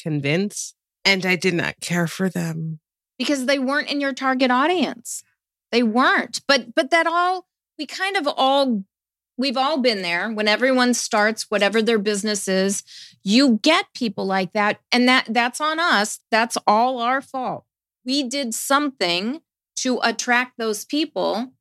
[0.01, 2.79] convince and I did not care for them.
[3.21, 5.23] Because they weren't in your target audience.
[5.71, 6.41] They weren't.
[6.47, 7.45] But but that all
[7.77, 8.83] we kind of all
[9.37, 12.83] we've all been there when everyone starts whatever their business is,
[13.23, 16.19] you get people like that and that that's on us.
[16.31, 17.65] That's all our fault.
[18.05, 19.41] We did something
[19.77, 21.53] to attract those people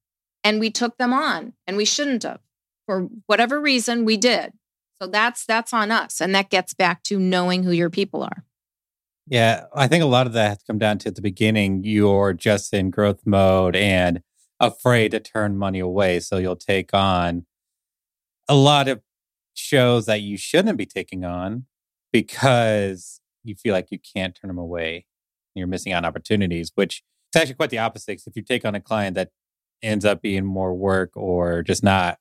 [0.43, 2.41] and we took them on and we shouldn't have.
[2.87, 4.53] For whatever reason we did.
[5.01, 8.45] So that's that's on us and that gets back to knowing who your people are.
[9.27, 12.33] Yeah, I think a lot of that has come down to at the beginning, you're
[12.33, 14.23] just in growth mode and
[14.59, 16.21] afraid to turn money away.
[16.21, 17.47] So you'll take on
[18.49, 19.01] a lot of
[19.55, 21.67] shows that you shouldn't be taking on
[22.13, 25.07] because you feel like you can't turn them away.
[25.55, 28.17] You're missing out on opportunities, which it's actually quite the opposite.
[28.17, 29.31] 'cause If you take on a client that
[29.83, 32.19] ends up being more work or just not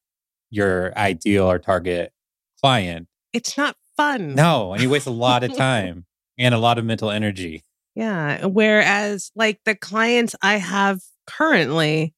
[0.49, 2.13] your ideal or target
[2.61, 3.07] client.
[3.33, 4.33] It's not fun.
[4.35, 6.05] No, and you waste a lot of time
[6.39, 7.63] and a lot of mental energy.
[7.95, 8.45] Yeah.
[8.45, 12.15] Whereas, like, the clients I have currently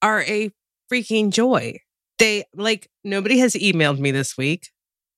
[0.00, 0.50] are a
[0.90, 1.80] freaking joy.
[2.18, 4.70] They, like, nobody has emailed me this week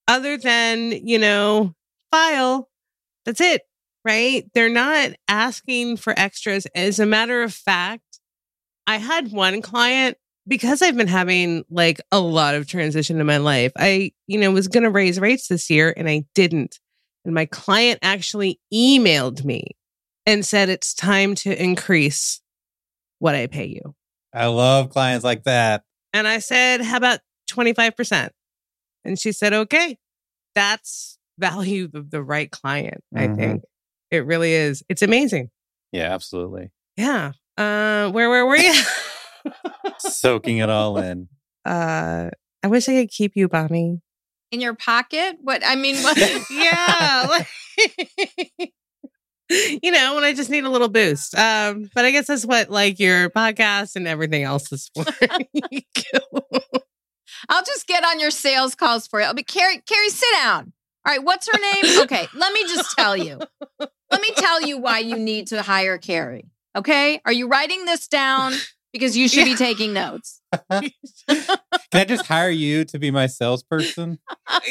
[0.09, 1.75] other than, you know,
[2.11, 2.71] file.
[3.27, 3.63] That's it.
[4.05, 4.49] Right.
[4.55, 6.67] They're not asking for extras.
[6.75, 8.21] As a matter of fact,
[8.87, 13.39] I had one client because I've been having like a lot of transition in my
[13.39, 13.73] life.
[13.77, 16.79] I, you know, was going to raise rates this year and I didn't.
[17.27, 19.73] And my client actually emailed me
[20.25, 22.41] and said it's time to increase
[23.19, 23.95] what I pay you.
[24.33, 25.83] I love clients like that.
[26.13, 27.19] And I said, how about
[27.51, 28.31] 25%?
[29.05, 29.99] And she said, okay,
[30.55, 33.37] that's value of the right client, I Mhm.
[33.37, 33.63] think.
[34.13, 34.85] It really is.
[34.89, 35.51] It's amazing.
[35.93, 36.71] Yeah, absolutely.
[36.97, 37.33] Yeah.
[37.59, 38.73] Uh, where, where were you?
[39.99, 41.29] Soaking it all in.
[41.65, 42.31] uh,
[42.63, 44.01] I wish I could keep you, Bonnie.
[44.53, 45.37] In your pocket?
[45.41, 46.17] What I mean, what
[46.51, 47.45] yeah.
[49.83, 51.37] you know, when I just need a little boost.
[51.37, 55.05] Um, but I guess that's what like your podcast and everything else is for.
[57.49, 59.27] I'll just get on your sales calls for you.
[59.27, 60.73] I'll be Carrie, Carrie, sit down.
[61.07, 62.03] All right, what's her name?
[62.03, 63.39] Okay, let me just tell you.
[63.79, 66.51] Let me tell you why you need to hire Carrie.
[66.75, 67.21] Okay?
[67.25, 68.53] Are you writing this down?
[68.93, 70.41] Because you should be taking notes.
[71.29, 71.41] Can
[71.93, 74.19] I just hire you to be my salesperson?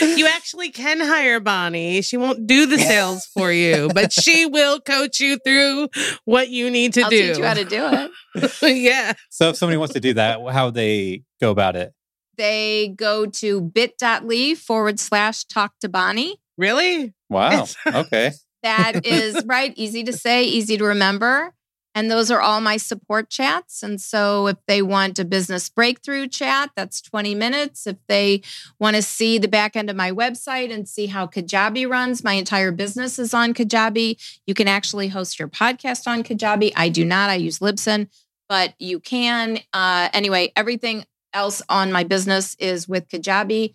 [0.00, 2.02] you actually can hire Bonnie.
[2.02, 5.88] She won't do the sales for you, but she will coach you through
[6.24, 7.28] what you need to I'll do.
[7.28, 8.80] teach you how to do it.
[8.82, 9.12] yeah.
[9.30, 11.92] So if somebody wants to do that, how they go about it?
[12.36, 16.40] They go to bit.ly forward slash talk to Bonnie.
[16.56, 17.12] Really?
[17.28, 17.66] Wow.
[17.86, 18.32] Okay.
[18.62, 19.72] That is right.
[19.76, 21.54] Easy to say, easy to remember.
[21.94, 23.82] And those are all my support chats.
[23.82, 27.86] And so if they want a business breakthrough chat, that's 20 minutes.
[27.86, 28.42] If they
[28.78, 32.34] want to see the back end of my website and see how Kajabi runs, my
[32.34, 34.16] entire business is on Kajabi.
[34.46, 36.72] You can actually host your podcast on Kajabi.
[36.76, 38.08] I do not, I use Libsyn,
[38.48, 39.58] but you can.
[39.72, 43.74] Uh, anyway, everything else on my business is with Kajabi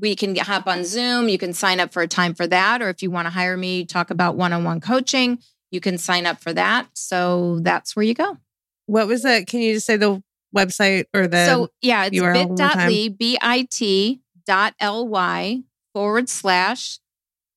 [0.00, 1.28] we can hop on Zoom.
[1.28, 2.80] You can sign up for a time for that.
[2.82, 5.38] Or if you want to hire me, talk about one on one coaching,
[5.70, 6.88] you can sign up for that.
[6.94, 8.38] So that's where you go.
[8.86, 9.46] What was that?
[9.46, 10.22] Can you just say the
[10.56, 12.88] website or the so yeah, it's URL one more time?
[12.88, 15.62] bit.ly, B-I-T dot L-Y
[15.92, 16.98] forward slash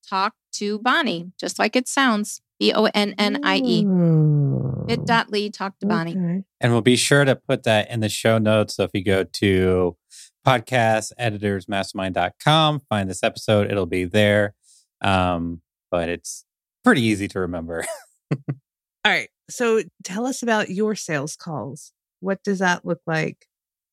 [0.07, 2.41] talk to Bonnie, just like it sounds.
[2.59, 3.85] B-O-N-N-I-E.
[4.87, 6.11] Bit.ly, talk to Bonnie.
[6.11, 6.43] okay.
[6.59, 8.75] And we'll be sure to put that in the show notes.
[8.75, 9.97] So if you go to
[10.45, 14.53] podcasteditorsmastermind.com, find this episode, it'll be there.
[15.01, 16.45] Um, but it's
[16.83, 17.85] pretty easy to remember.
[18.31, 19.29] All right.
[19.49, 21.91] So tell us about your sales calls.
[22.19, 23.47] What does that look like?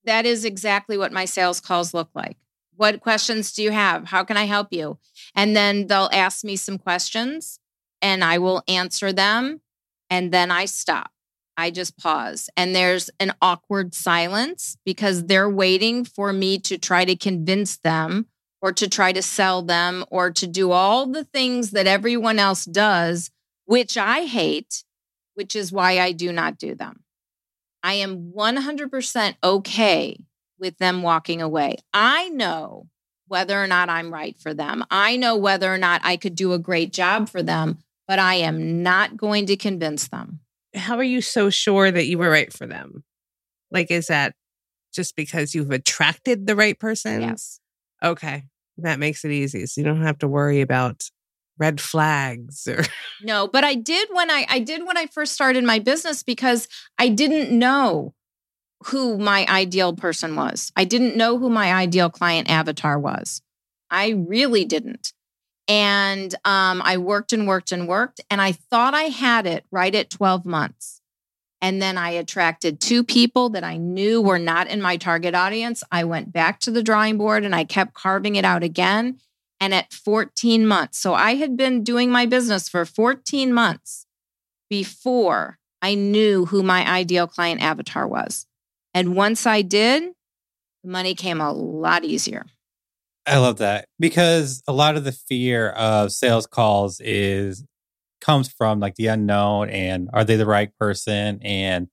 [0.05, 2.37] That is exactly what my sales calls look like.
[2.77, 4.07] What questions do you have?
[4.07, 4.99] How can I help you?
[5.35, 7.59] And then they'll ask me some questions
[8.01, 9.61] and I will answer them.
[10.11, 11.11] And then I stop.
[11.57, 12.49] I just pause.
[12.57, 18.27] And there's an awkward silence because they're waiting for me to try to convince them
[18.61, 22.65] or to try to sell them or to do all the things that everyone else
[22.65, 23.31] does,
[23.67, 24.85] which I hate,
[25.35, 27.05] which is why I do not do them.
[27.83, 30.19] I am 100% okay
[30.59, 31.77] with them walking away.
[31.95, 32.89] I know
[33.29, 34.85] whether or not I'm right for them.
[34.91, 37.79] I know whether or not I could do a great job for them,
[38.09, 40.41] but I am not going to convince them.
[40.75, 43.05] How are you so sure that you were right for them?
[43.71, 44.35] Like, is that
[44.93, 47.21] just because you've attracted the right person?
[47.21, 47.61] Yes.
[48.03, 48.45] Okay.
[48.79, 49.67] That makes it easy.
[49.67, 51.05] So you don't have to worry about
[51.59, 52.85] red flags or
[53.23, 56.69] No, but I did when I I did when I first started my business because
[56.99, 58.15] I didn't know
[58.87, 60.73] who my ideal person was.
[60.77, 63.43] I didn't know who my ideal client avatar was.
[63.91, 65.13] I really didn't.
[65.67, 69.95] And um, I worked and worked and worked, and I thought I had it right
[69.95, 71.03] at 12 months.
[71.61, 75.83] And then I attracted two people that I knew were not in my target audience.
[75.91, 79.19] I went back to the drawing board and I kept carving it out again.
[79.61, 84.07] And at 14 months, so I had been doing my business for 14 months
[84.71, 88.47] before I knew who my ideal client avatar was.
[88.95, 90.05] And once I did,
[90.85, 92.47] the money came a lot easier.
[93.27, 97.65] I love that because a lot of the fear of sales calls is
[98.29, 101.89] comes from like the unknown and are they the right person and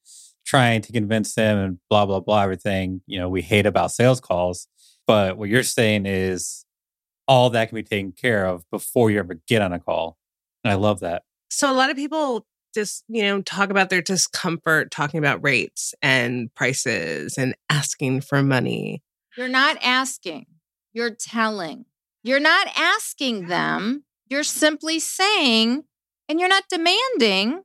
[0.46, 4.20] trying to convince them and blah blah blah everything you know we hate about sales
[4.20, 4.68] calls.
[5.08, 6.66] But what you're saying is
[7.28, 10.18] all that can be taken care of before you ever get on a call.
[10.64, 11.24] And i love that.
[11.50, 15.96] So a lot of people just, you know, talk about their discomfort talking about rates
[16.02, 19.02] and prices and asking for money.
[19.38, 20.48] You're not asking,
[20.92, 21.86] you're telling.
[22.24, 25.84] You're not asking them, you're simply saying,
[26.28, 27.64] and you're not demanding,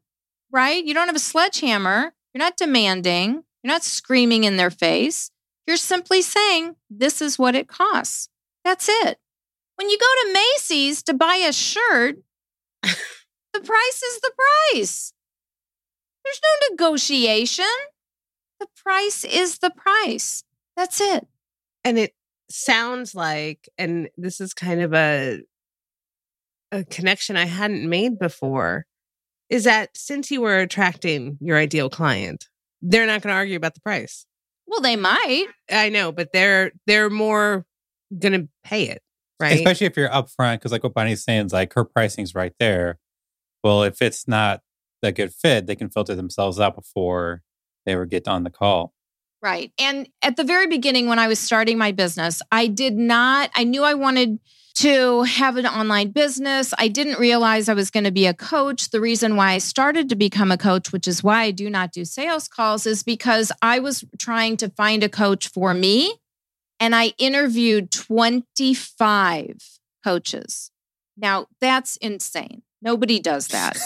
[0.50, 0.84] right?
[0.84, 2.12] You don't have a sledgehammer.
[2.32, 3.44] You're not demanding.
[3.62, 5.30] You're not screaming in their face.
[5.66, 8.28] You're simply saying, this is what it costs.
[8.64, 9.18] That's it.
[9.76, 12.16] When you go to Macy's to buy a shirt,
[12.82, 14.32] the price is the
[14.72, 15.12] price.
[16.24, 17.64] There's no negotiation.
[18.58, 20.44] The price is the price.
[20.76, 21.26] That's it.
[21.82, 22.14] And it
[22.50, 25.40] sounds like, and this is kind of a
[26.73, 28.87] a connection I hadn't made before,
[29.49, 32.49] is that since you were attracting your ideal client,
[32.83, 34.27] they're not going to argue about the price.
[34.66, 35.47] Well, they might.
[35.71, 37.66] I know, but they're they're more
[38.16, 39.03] going to pay it,
[39.41, 39.57] right?
[39.57, 42.99] Especially if you're upfront, because like what Bonnie's saying is like her pricing's right there.
[43.64, 44.62] Well, if it's not
[45.03, 47.43] a good fit, they can filter themselves out before
[47.85, 48.95] they ever get on the call.
[49.43, 49.73] Right.
[49.79, 53.64] And at the very beginning, when I was starting my business, I did not, I
[53.64, 54.39] knew I wanted
[54.77, 56.73] to have an online business.
[56.79, 58.91] I didn't realize I was going to be a coach.
[58.91, 61.93] The reason why I started to become a coach, which is why I do not
[61.93, 66.14] do sales calls, is because I was trying to find a coach for me.
[66.79, 69.59] And I interviewed 25
[70.03, 70.71] coaches.
[71.16, 72.62] Now, that's insane.
[72.83, 73.77] Nobody does that.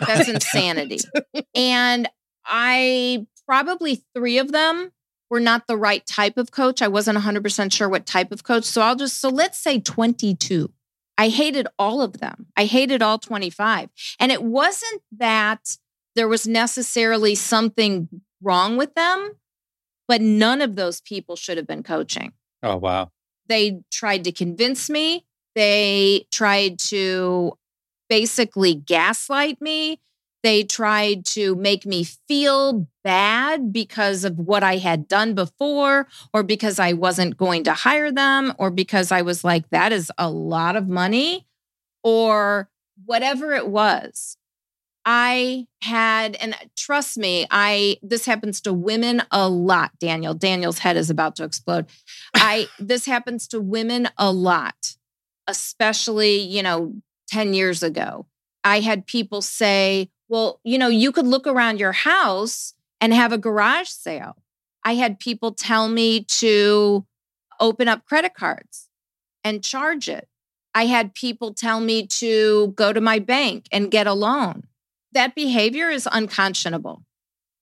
[0.06, 1.00] That's insanity.
[1.54, 2.08] And
[2.46, 4.90] I probably three of them
[5.30, 6.82] were not the right type of coach.
[6.82, 8.64] I wasn't 100% sure what type of coach.
[8.64, 10.70] So I'll just, so let's say 22.
[11.16, 12.46] I hated all of them.
[12.56, 13.90] I hated all 25.
[14.18, 15.76] And it wasn't that
[16.16, 18.08] there was necessarily something
[18.42, 19.32] wrong with them,
[20.08, 22.32] but none of those people should have been coaching.
[22.62, 23.10] Oh, wow.
[23.46, 25.24] They tried to convince me,
[25.54, 27.56] they tried to
[28.08, 30.00] basically gaslight me.
[30.42, 36.42] They tried to make me feel bad because of what I had done before, or
[36.42, 40.30] because I wasn't going to hire them, or because I was like, that is a
[40.30, 41.46] lot of money,
[42.02, 42.70] or
[43.04, 44.36] whatever it was.
[45.04, 50.34] I had, and trust me, I this happens to women a lot, Daniel.
[50.34, 51.86] Daniel's head is about to explode.
[52.34, 54.96] I this happens to women a lot,
[55.46, 56.94] especially, you know,
[57.28, 58.26] 10 years ago.
[58.62, 63.32] I had people say, well, you know, you could look around your house and have
[63.32, 64.36] a garage sale.
[64.84, 67.04] I had people tell me to
[67.58, 68.88] open up credit cards
[69.42, 70.28] and charge it.
[70.72, 74.68] I had people tell me to go to my bank and get a loan.
[75.12, 77.02] That behavior is unconscionable,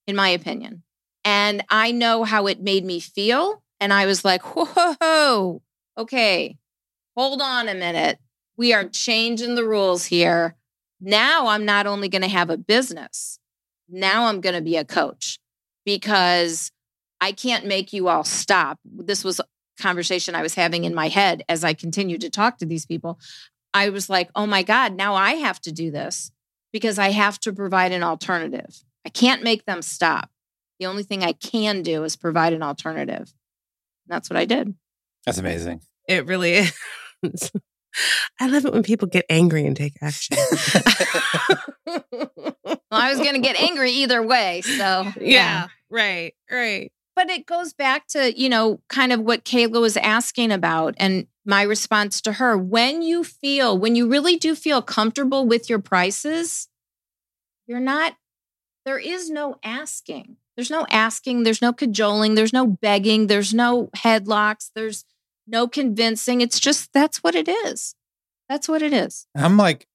[0.06, 0.82] in my opinion.
[1.24, 3.62] And I know how it made me feel.
[3.80, 5.62] And I was like, whoa,
[5.96, 6.58] okay,
[7.16, 8.18] hold on a minute.
[8.58, 10.54] We are changing the rules here.
[11.00, 13.38] Now I'm not only going to have a business,
[13.88, 15.38] now I'm going to be a coach
[15.84, 16.70] because
[17.20, 18.78] I can't make you all stop.
[18.84, 19.44] This was a
[19.80, 23.18] conversation I was having in my head as I continued to talk to these people.
[23.72, 26.30] I was like, oh my God, now I have to do this
[26.72, 28.82] because I have to provide an alternative.
[29.06, 30.30] I can't make them stop.
[30.78, 33.16] The only thing I can do is provide an alternative.
[33.16, 34.74] And that's what I did.
[35.26, 35.80] That's amazing.
[36.08, 36.72] It really is.
[38.40, 40.36] I love it when people get angry and take action.
[41.86, 42.02] well,
[42.90, 44.62] I was going to get angry either way.
[44.62, 45.12] So, yeah.
[45.20, 46.92] yeah, right, right.
[47.16, 51.26] But it goes back to, you know, kind of what Kayla was asking about and
[51.44, 52.56] my response to her.
[52.56, 56.68] When you feel, when you really do feel comfortable with your prices,
[57.66, 58.16] you're not,
[58.84, 60.36] there is no asking.
[60.56, 65.04] There's no asking, there's no cajoling, there's no begging, there's no headlocks, there's
[65.48, 66.40] no convincing.
[66.40, 67.94] It's just that's what it is.
[68.48, 69.26] That's what it is.
[69.34, 69.86] I'm like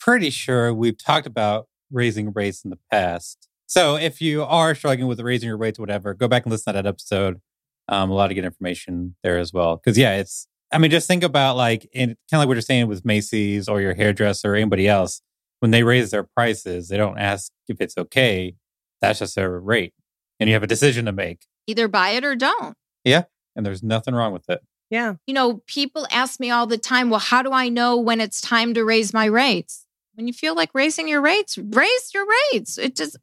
[0.00, 3.48] pretty sure we've talked about raising rates in the past.
[3.66, 6.82] So if you are struggling with raising your rates, whatever, go back and listen to
[6.82, 7.40] that episode.
[7.88, 9.76] Um, a lot of good information there as well.
[9.76, 10.46] Because yeah, it's.
[10.72, 13.68] I mean, just think about like, in kind of like what you're saying with Macy's
[13.68, 15.20] or your hairdresser or anybody else.
[15.60, 18.56] When they raise their prices, they don't ask if it's okay.
[19.00, 19.94] That's just their rate,
[20.40, 21.46] and you have a decision to make.
[21.66, 22.74] Either buy it or don't.
[23.04, 24.60] Yeah, and there's nothing wrong with it.
[24.92, 25.14] Yeah.
[25.26, 28.42] You know, people ask me all the time, well, how do I know when it's
[28.42, 29.86] time to raise my rates?
[30.16, 32.76] When you feel like raising your rates, raise your rates.
[32.76, 33.16] It just,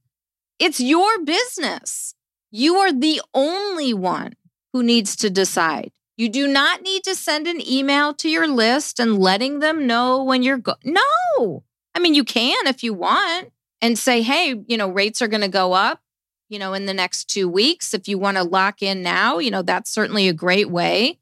[0.57, 2.15] it's your business.
[2.49, 4.33] You are the only one
[4.73, 5.91] who needs to decide.
[6.17, 10.23] You do not need to send an email to your list and letting them know
[10.23, 10.73] when you're go.
[10.83, 11.63] No.
[11.93, 15.41] I mean, you can if you want and say, hey, you know, rates are going
[15.41, 16.01] to go up,
[16.49, 17.93] you know, in the next two weeks.
[17.93, 21.19] If you want to lock in now, you know, that's certainly a great way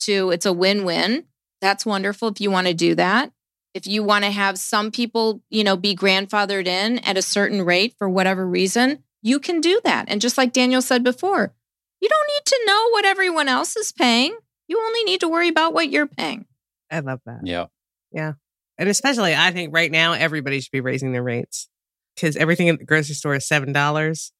[0.00, 1.24] to it's a win-win.
[1.60, 3.32] That's wonderful if you want to do that.
[3.74, 7.62] If you want to have some people, you know, be grandfathered in at a certain
[7.62, 10.06] rate for whatever reason, you can do that.
[10.08, 11.52] And just like Daniel said before,
[12.00, 14.36] You don't need to know what everyone else is paying.
[14.68, 16.46] You only need to worry about what you're paying.
[16.90, 17.40] I love that.
[17.44, 17.66] Yeah.
[18.12, 18.32] Yeah.
[18.78, 21.68] And especially, I think right now, everybody should be raising their rates
[22.14, 24.30] because everything in the grocery store is $7.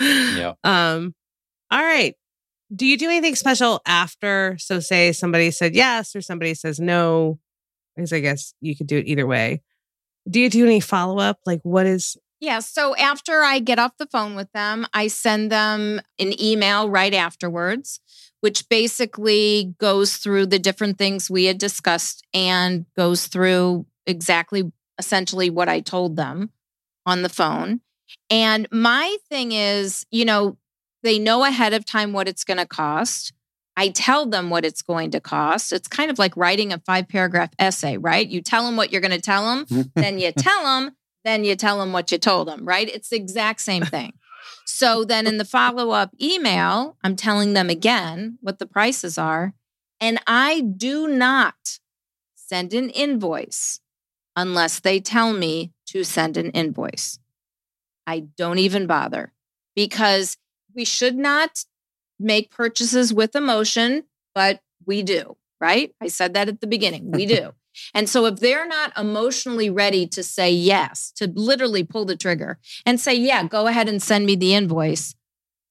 [0.00, 0.54] Yeah.
[0.64, 1.14] Um,
[1.70, 2.14] all right.
[2.74, 4.56] Do you do anything special after?
[4.58, 7.38] So, say somebody said yes or somebody says no,
[7.94, 9.62] because I guess you could do it either way.
[10.28, 11.38] Do you do any follow up?
[11.44, 12.60] Like, what is, Yeah.
[12.60, 17.12] So after I get off the phone with them, I send them an email right
[17.12, 18.00] afterwards,
[18.40, 25.50] which basically goes through the different things we had discussed and goes through exactly essentially
[25.50, 26.50] what I told them
[27.06, 27.80] on the phone.
[28.30, 30.56] And my thing is, you know,
[31.04, 33.32] they know ahead of time what it's going to cost.
[33.76, 35.72] I tell them what it's going to cost.
[35.72, 38.26] It's kind of like writing a five paragraph essay, right?
[38.26, 39.88] You tell them what you're going to tell them, mm-hmm.
[40.00, 42.88] then you tell them, then you tell them what you told them, right?
[42.88, 44.14] It's the exact same thing.
[44.64, 49.54] So then in the follow up email, I'm telling them again what the prices are.
[50.00, 51.78] And I do not
[52.34, 53.80] send an invoice
[54.36, 57.18] unless they tell me to send an invoice.
[58.06, 59.32] I don't even bother
[59.74, 60.36] because
[60.74, 61.64] we should not
[62.18, 64.04] make purchases with emotion,
[64.34, 65.94] but we do, right?
[66.00, 67.10] I said that at the beginning.
[67.10, 67.52] We do.
[67.92, 72.60] And so if they're not emotionally ready to say yes, to literally pull the trigger
[72.86, 75.16] and say, yeah, go ahead and send me the invoice,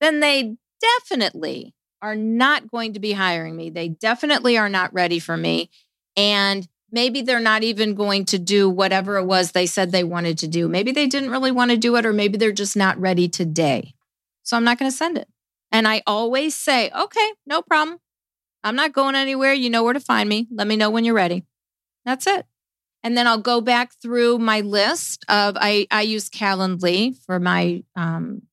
[0.02, 3.70] then they definitely are not going to be hiring me.
[3.70, 5.70] They definitely are not ready for me.
[6.18, 10.38] And maybe they're not even going to do whatever it was they said they wanted
[10.40, 10.68] to do.
[10.68, 13.96] Maybe they didn't really want to do it, or maybe they're just not ready today.
[14.44, 15.28] So I'm not going to send it.
[15.72, 18.00] And I always say, okay, no problem.
[18.64, 19.54] I'm not going anywhere.
[19.54, 20.48] You know where to find me.
[20.52, 21.44] Let me know when you're ready.
[22.06, 22.46] That's it.
[23.04, 27.84] And then I'll go back through my list of I I use Calendly for my
[27.98, 28.44] um,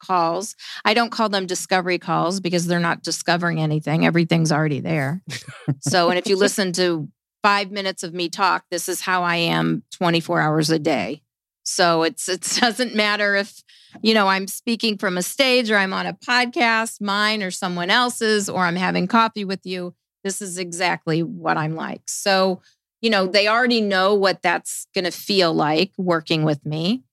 [0.00, 0.54] calls.
[0.84, 4.06] I don't call them discovery calls because they're not discovering anything.
[4.06, 5.22] Everything's already there.
[5.80, 7.08] so, and if you listen to
[7.42, 11.22] five minutes of me talk, this is how I am 24 hours a day.
[11.64, 13.62] So it's it doesn't matter if
[14.02, 17.90] you know I'm speaking from a stage or I'm on a podcast, mine or someone
[17.90, 19.94] else's, or I'm having coffee with you.
[20.24, 22.02] This is exactly what I'm like.
[22.06, 22.60] So
[23.00, 27.04] you know, they already know what that's going to feel like working with me.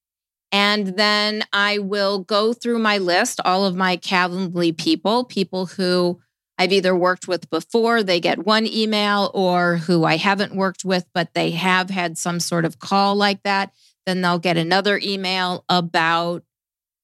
[0.52, 6.20] And then I will go through my list, all of my Calendly people, people who
[6.58, 11.06] I've either worked with before, they get one email, or who I haven't worked with,
[11.14, 13.74] but they have had some sort of call like that.
[14.06, 16.44] Then they'll get another email about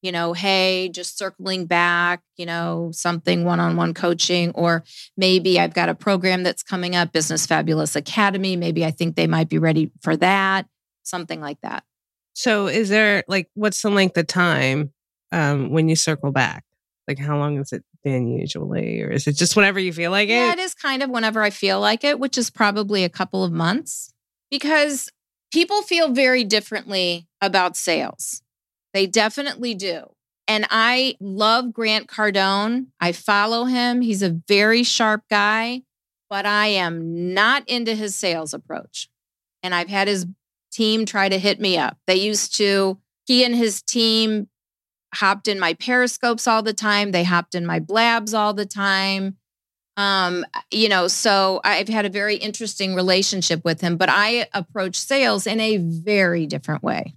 [0.02, 4.82] you know, hey, just circling back, you know, something one on one coaching, or
[5.16, 8.56] maybe I've got a program that's coming up, Business Fabulous Academy.
[8.56, 10.66] Maybe I think they might be ready for that,
[11.04, 11.84] something like that.
[12.34, 14.92] so is there like, what's the length of time
[15.30, 16.64] um, when you circle back?
[17.08, 19.02] Like, how long has it been usually?
[19.02, 20.32] Or is it just whenever you feel like it?
[20.32, 20.58] Yeah, it?
[20.58, 23.52] it is kind of whenever I feel like it, which is probably a couple of
[23.52, 24.12] months
[24.50, 25.10] because
[25.52, 28.42] people feel very differently about sales.
[28.94, 30.10] They definitely do.
[30.48, 32.86] And I love Grant Cardone.
[33.00, 34.00] I follow him.
[34.00, 35.82] He's a very sharp guy,
[36.28, 39.08] but I am not into his sales approach.
[39.62, 40.26] And I've had his
[40.72, 41.96] team try to hit me up.
[42.06, 44.48] They used to, he and his team
[45.14, 47.12] hopped in my periscopes all the time.
[47.12, 49.36] They hopped in my blabs all the time.
[49.96, 54.96] Um, you know, so I've had a very interesting relationship with him, but I approach
[54.96, 57.14] sales in a very different way.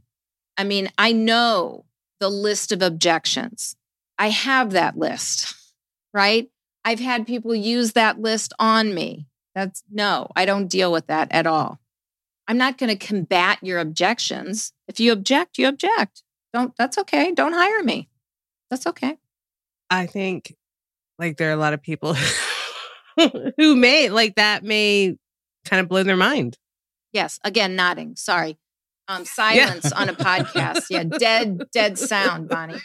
[0.57, 1.85] I mean, I know
[2.19, 3.75] the list of objections.
[4.17, 5.53] I have that list,
[6.13, 6.49] right?
[6.83, 9.27] I've had people use that list on me.
[9.53, 11.79] That's no, I don't deal with that at all.
[12.47, 14.71] I'm not going to combat your objections.
[14.87, 16.23] If you object, you object.
[16.53, 17.31] Don't, that's okay.
[17.31, 18.07] Don't hire me.
[18.69, 19.17] That's okay.
[19.89, 20.55] I think
[21.17, 22.15] like there are a lot of people
[23.57, 25.17] who may like that may
[25.65, 26.57] kind of blow their mind.
[27.13, 27.39] Yes.
[27.43, 28.15] Again, nodding.
[28.15, 28.57] Sorry.
[29.07, 30.85] Um, silence on a podcast.
[30.89, 31.03] Yeah.
[31.03, 32.79] Dead, dead sound, Bonnie.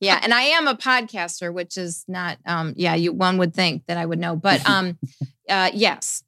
[0.00, 0.18] Yeah.
[0.22, 3.98] And I am a podcaster, which is not, um, yeah, you, one would think that
[3.98, 4.98] I would know, but, um,
[5.48, 6.22] uh, yes.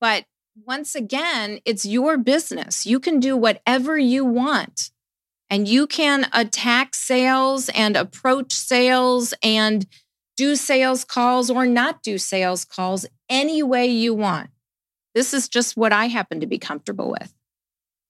[0.00, 0.24] But
[0.66, 2.86] once again, it's your business.
[2.86, 4.90] You can do whatever you want
[5.50, 9.86] and you can attack sales and approach sales and
[10.36, 14.48] do sales calls or not do sales calls any way you want.
[15.14, 17.34] This is just what I happen to be comfortable with.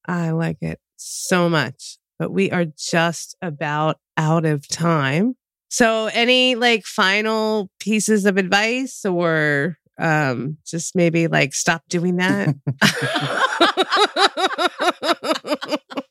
[0.07, 5.35] I like it so much, but we are just about out of time.
[5.69, 12.55] So any like final pieces of advice or um just maybe like stop doing that?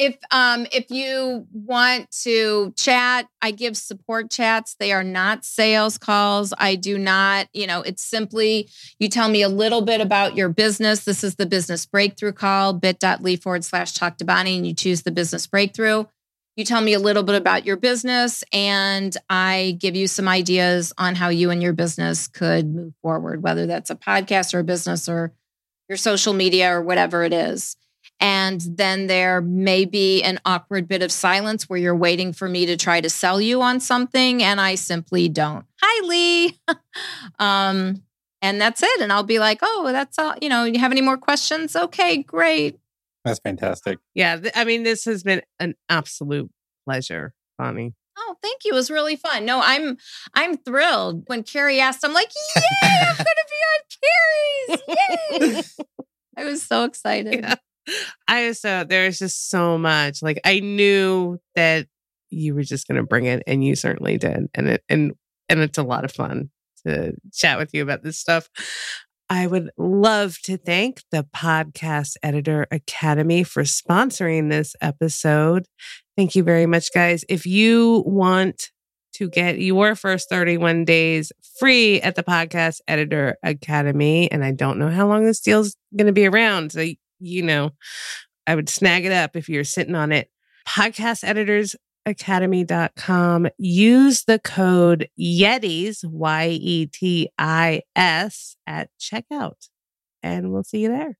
[0.00, 4.74] if um if you want to chat, I give support chats.
[4.80, 6.54] They are not sales calls.
[6.56, 10.48] I do not, you know, it's simply you tell me a little bit about your
[10.48, 11.04] business.
[11.04, 15.02] This is the business breakthrough call, bit.ly forward slash talk to Bonnie, and you choose
[15.02, 16.06] the business breakthrough.
[16.56, 20.94] You tell me a little bit about your business, and I give you some ideas
[20.96, 24.64] on how you and your business could move forward, whether that's a podcast or a
[24.64, 25.32] business or
[25.90, 27.76] your social media or whatever it is.
[28.20, 32.66] And then there may be an awkward bit of silence where you're waiting for me
[32.66, 35.64] to try to sell you on something, and I simply don't.
[35.80, 36.60] Hi, Lee.
[37.38, 38.02] um,
[38.42, 39.00] and that's it.
[39.00, 40.34] And I'll be like, oh, that's all.
[40.40, 41.74] You know, you have any more questions?
[41.74, 42.78] Okay, great.
[43.24, 43.98] That's fantastic.
[44.14, 44.36] Yeah.
[44.36, 46.50] th- I mean, this has been an absolute
[46.86, 47.94] pleasure, Bonnie.
[48.18, 48.72] Oh, thank you.
[48.72, 49.44] It was really fun.
[49.46, 49.96] No, I'm
[50.34, 51.24] I'm thrilled.
[51.26, 55.64] When Carrie asked, I'm like, yay, I'm gonna be on Carrie's.
[55.78, 55.86] Yay.
[56.36, 57.40] I was so excited.
[57.40, 57.54] Yeah.
[58.30, 60.22] I so uh, there's just so much.
[60.22, 61.88] Like I knew that
[62.30, 64.48] you were just gonna bring it and you certainly did.
[64.54, 65.12] And it and
[65.48, 66.50] and it's a lot of fun
[66.86, 68.48] to chat with you about this stuff.
[69.28, 75.66] I would love to thank the Podcast Editor Academy for sponsoring this episode.
[76.16, 77.24] Thank you very much, guys.
[77.28, 78.70] If you want
[79.14, 84.78] to get your first 31 days free at the Podcast Editor Academy, and I don't
[84.78, 86.72] know how long this deal's going to be around.
[86.72, 86.84] So,
[87.20, 87.70] you know,
[88.46, 90.30] I would snag it up if you're sitting on it.
[90.66, 97.36] Podcast Editors academy.com use the code yetis y-e-t-i-s
[98.66, 99.68] at checkout
[100.22, 101.18] and we'll see you there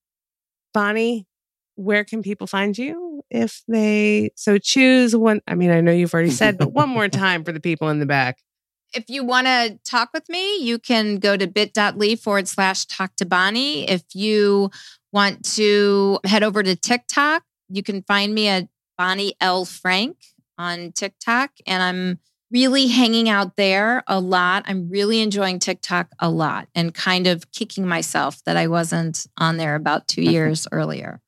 [0.72, 1.26] bonnie
[1.74, 6.14] where can people find you if they so choose one i mean i know you've
[6.14, 8.38] already said but one more time for the people in the back
[8.92, 13.14] if you want to talk with me, you can go to bit.ly forward slash talk
[13.18, 13.88] to Bonnie.
[13.88, 14.72] If you
[15.13, 19.65] want to head over to TikTok, you can find me at Bonnie L.
[19.65, 20.17] Frank
[20.59, 21.53] on TikTok.
[21.67, 22.19] And I'm
[22.51, 24.65] really hanging out there a lot.
[24.67, 29.57] I'm really enjoying TikTok a lot and kind of kicking myself that I wasn't on
[29.57, 31.21] there about two years earlier.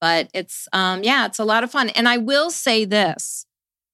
[0.00, 1.90] But it's, um, yeah, it's a lot of fun.
[1.90, 3.46] And I will say this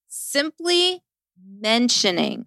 [0.07, 1.03] simply
[1.47, 2.45] mentioning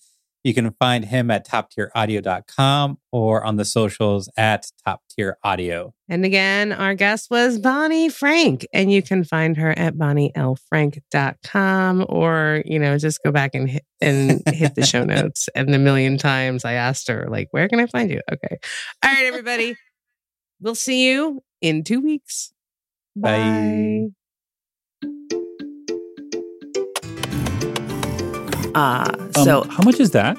[0.43, 5.95] you can find him at toptieraudio.com or on the socials at top tier audio.
[6.07, 12.61] And again, our guest was Bonnie Frank, and you can find her at bonnielfrank.com or,
[12.67, 15.49] you know, just go back and hit, and hit the show notes.
[15.55, 18.21] And the million times I asked her, like, where can I find you?
[18.31, 18.59] Okay.
[19.03, 19.75] All right, everybody.
[20.61, 22.51] We'll see you in two weeks.
[23.15, 24.07] Bye.
[28.75, 30.37] Uh, Um, so, how much is that?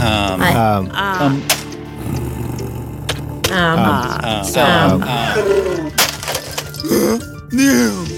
[0.00, 1.30] Um, Um, uh,
[3.50, 5.06] Um, uh, um, so, um, uh,
[6.90, 7.20] um,
[7.52, 8.17] yeah.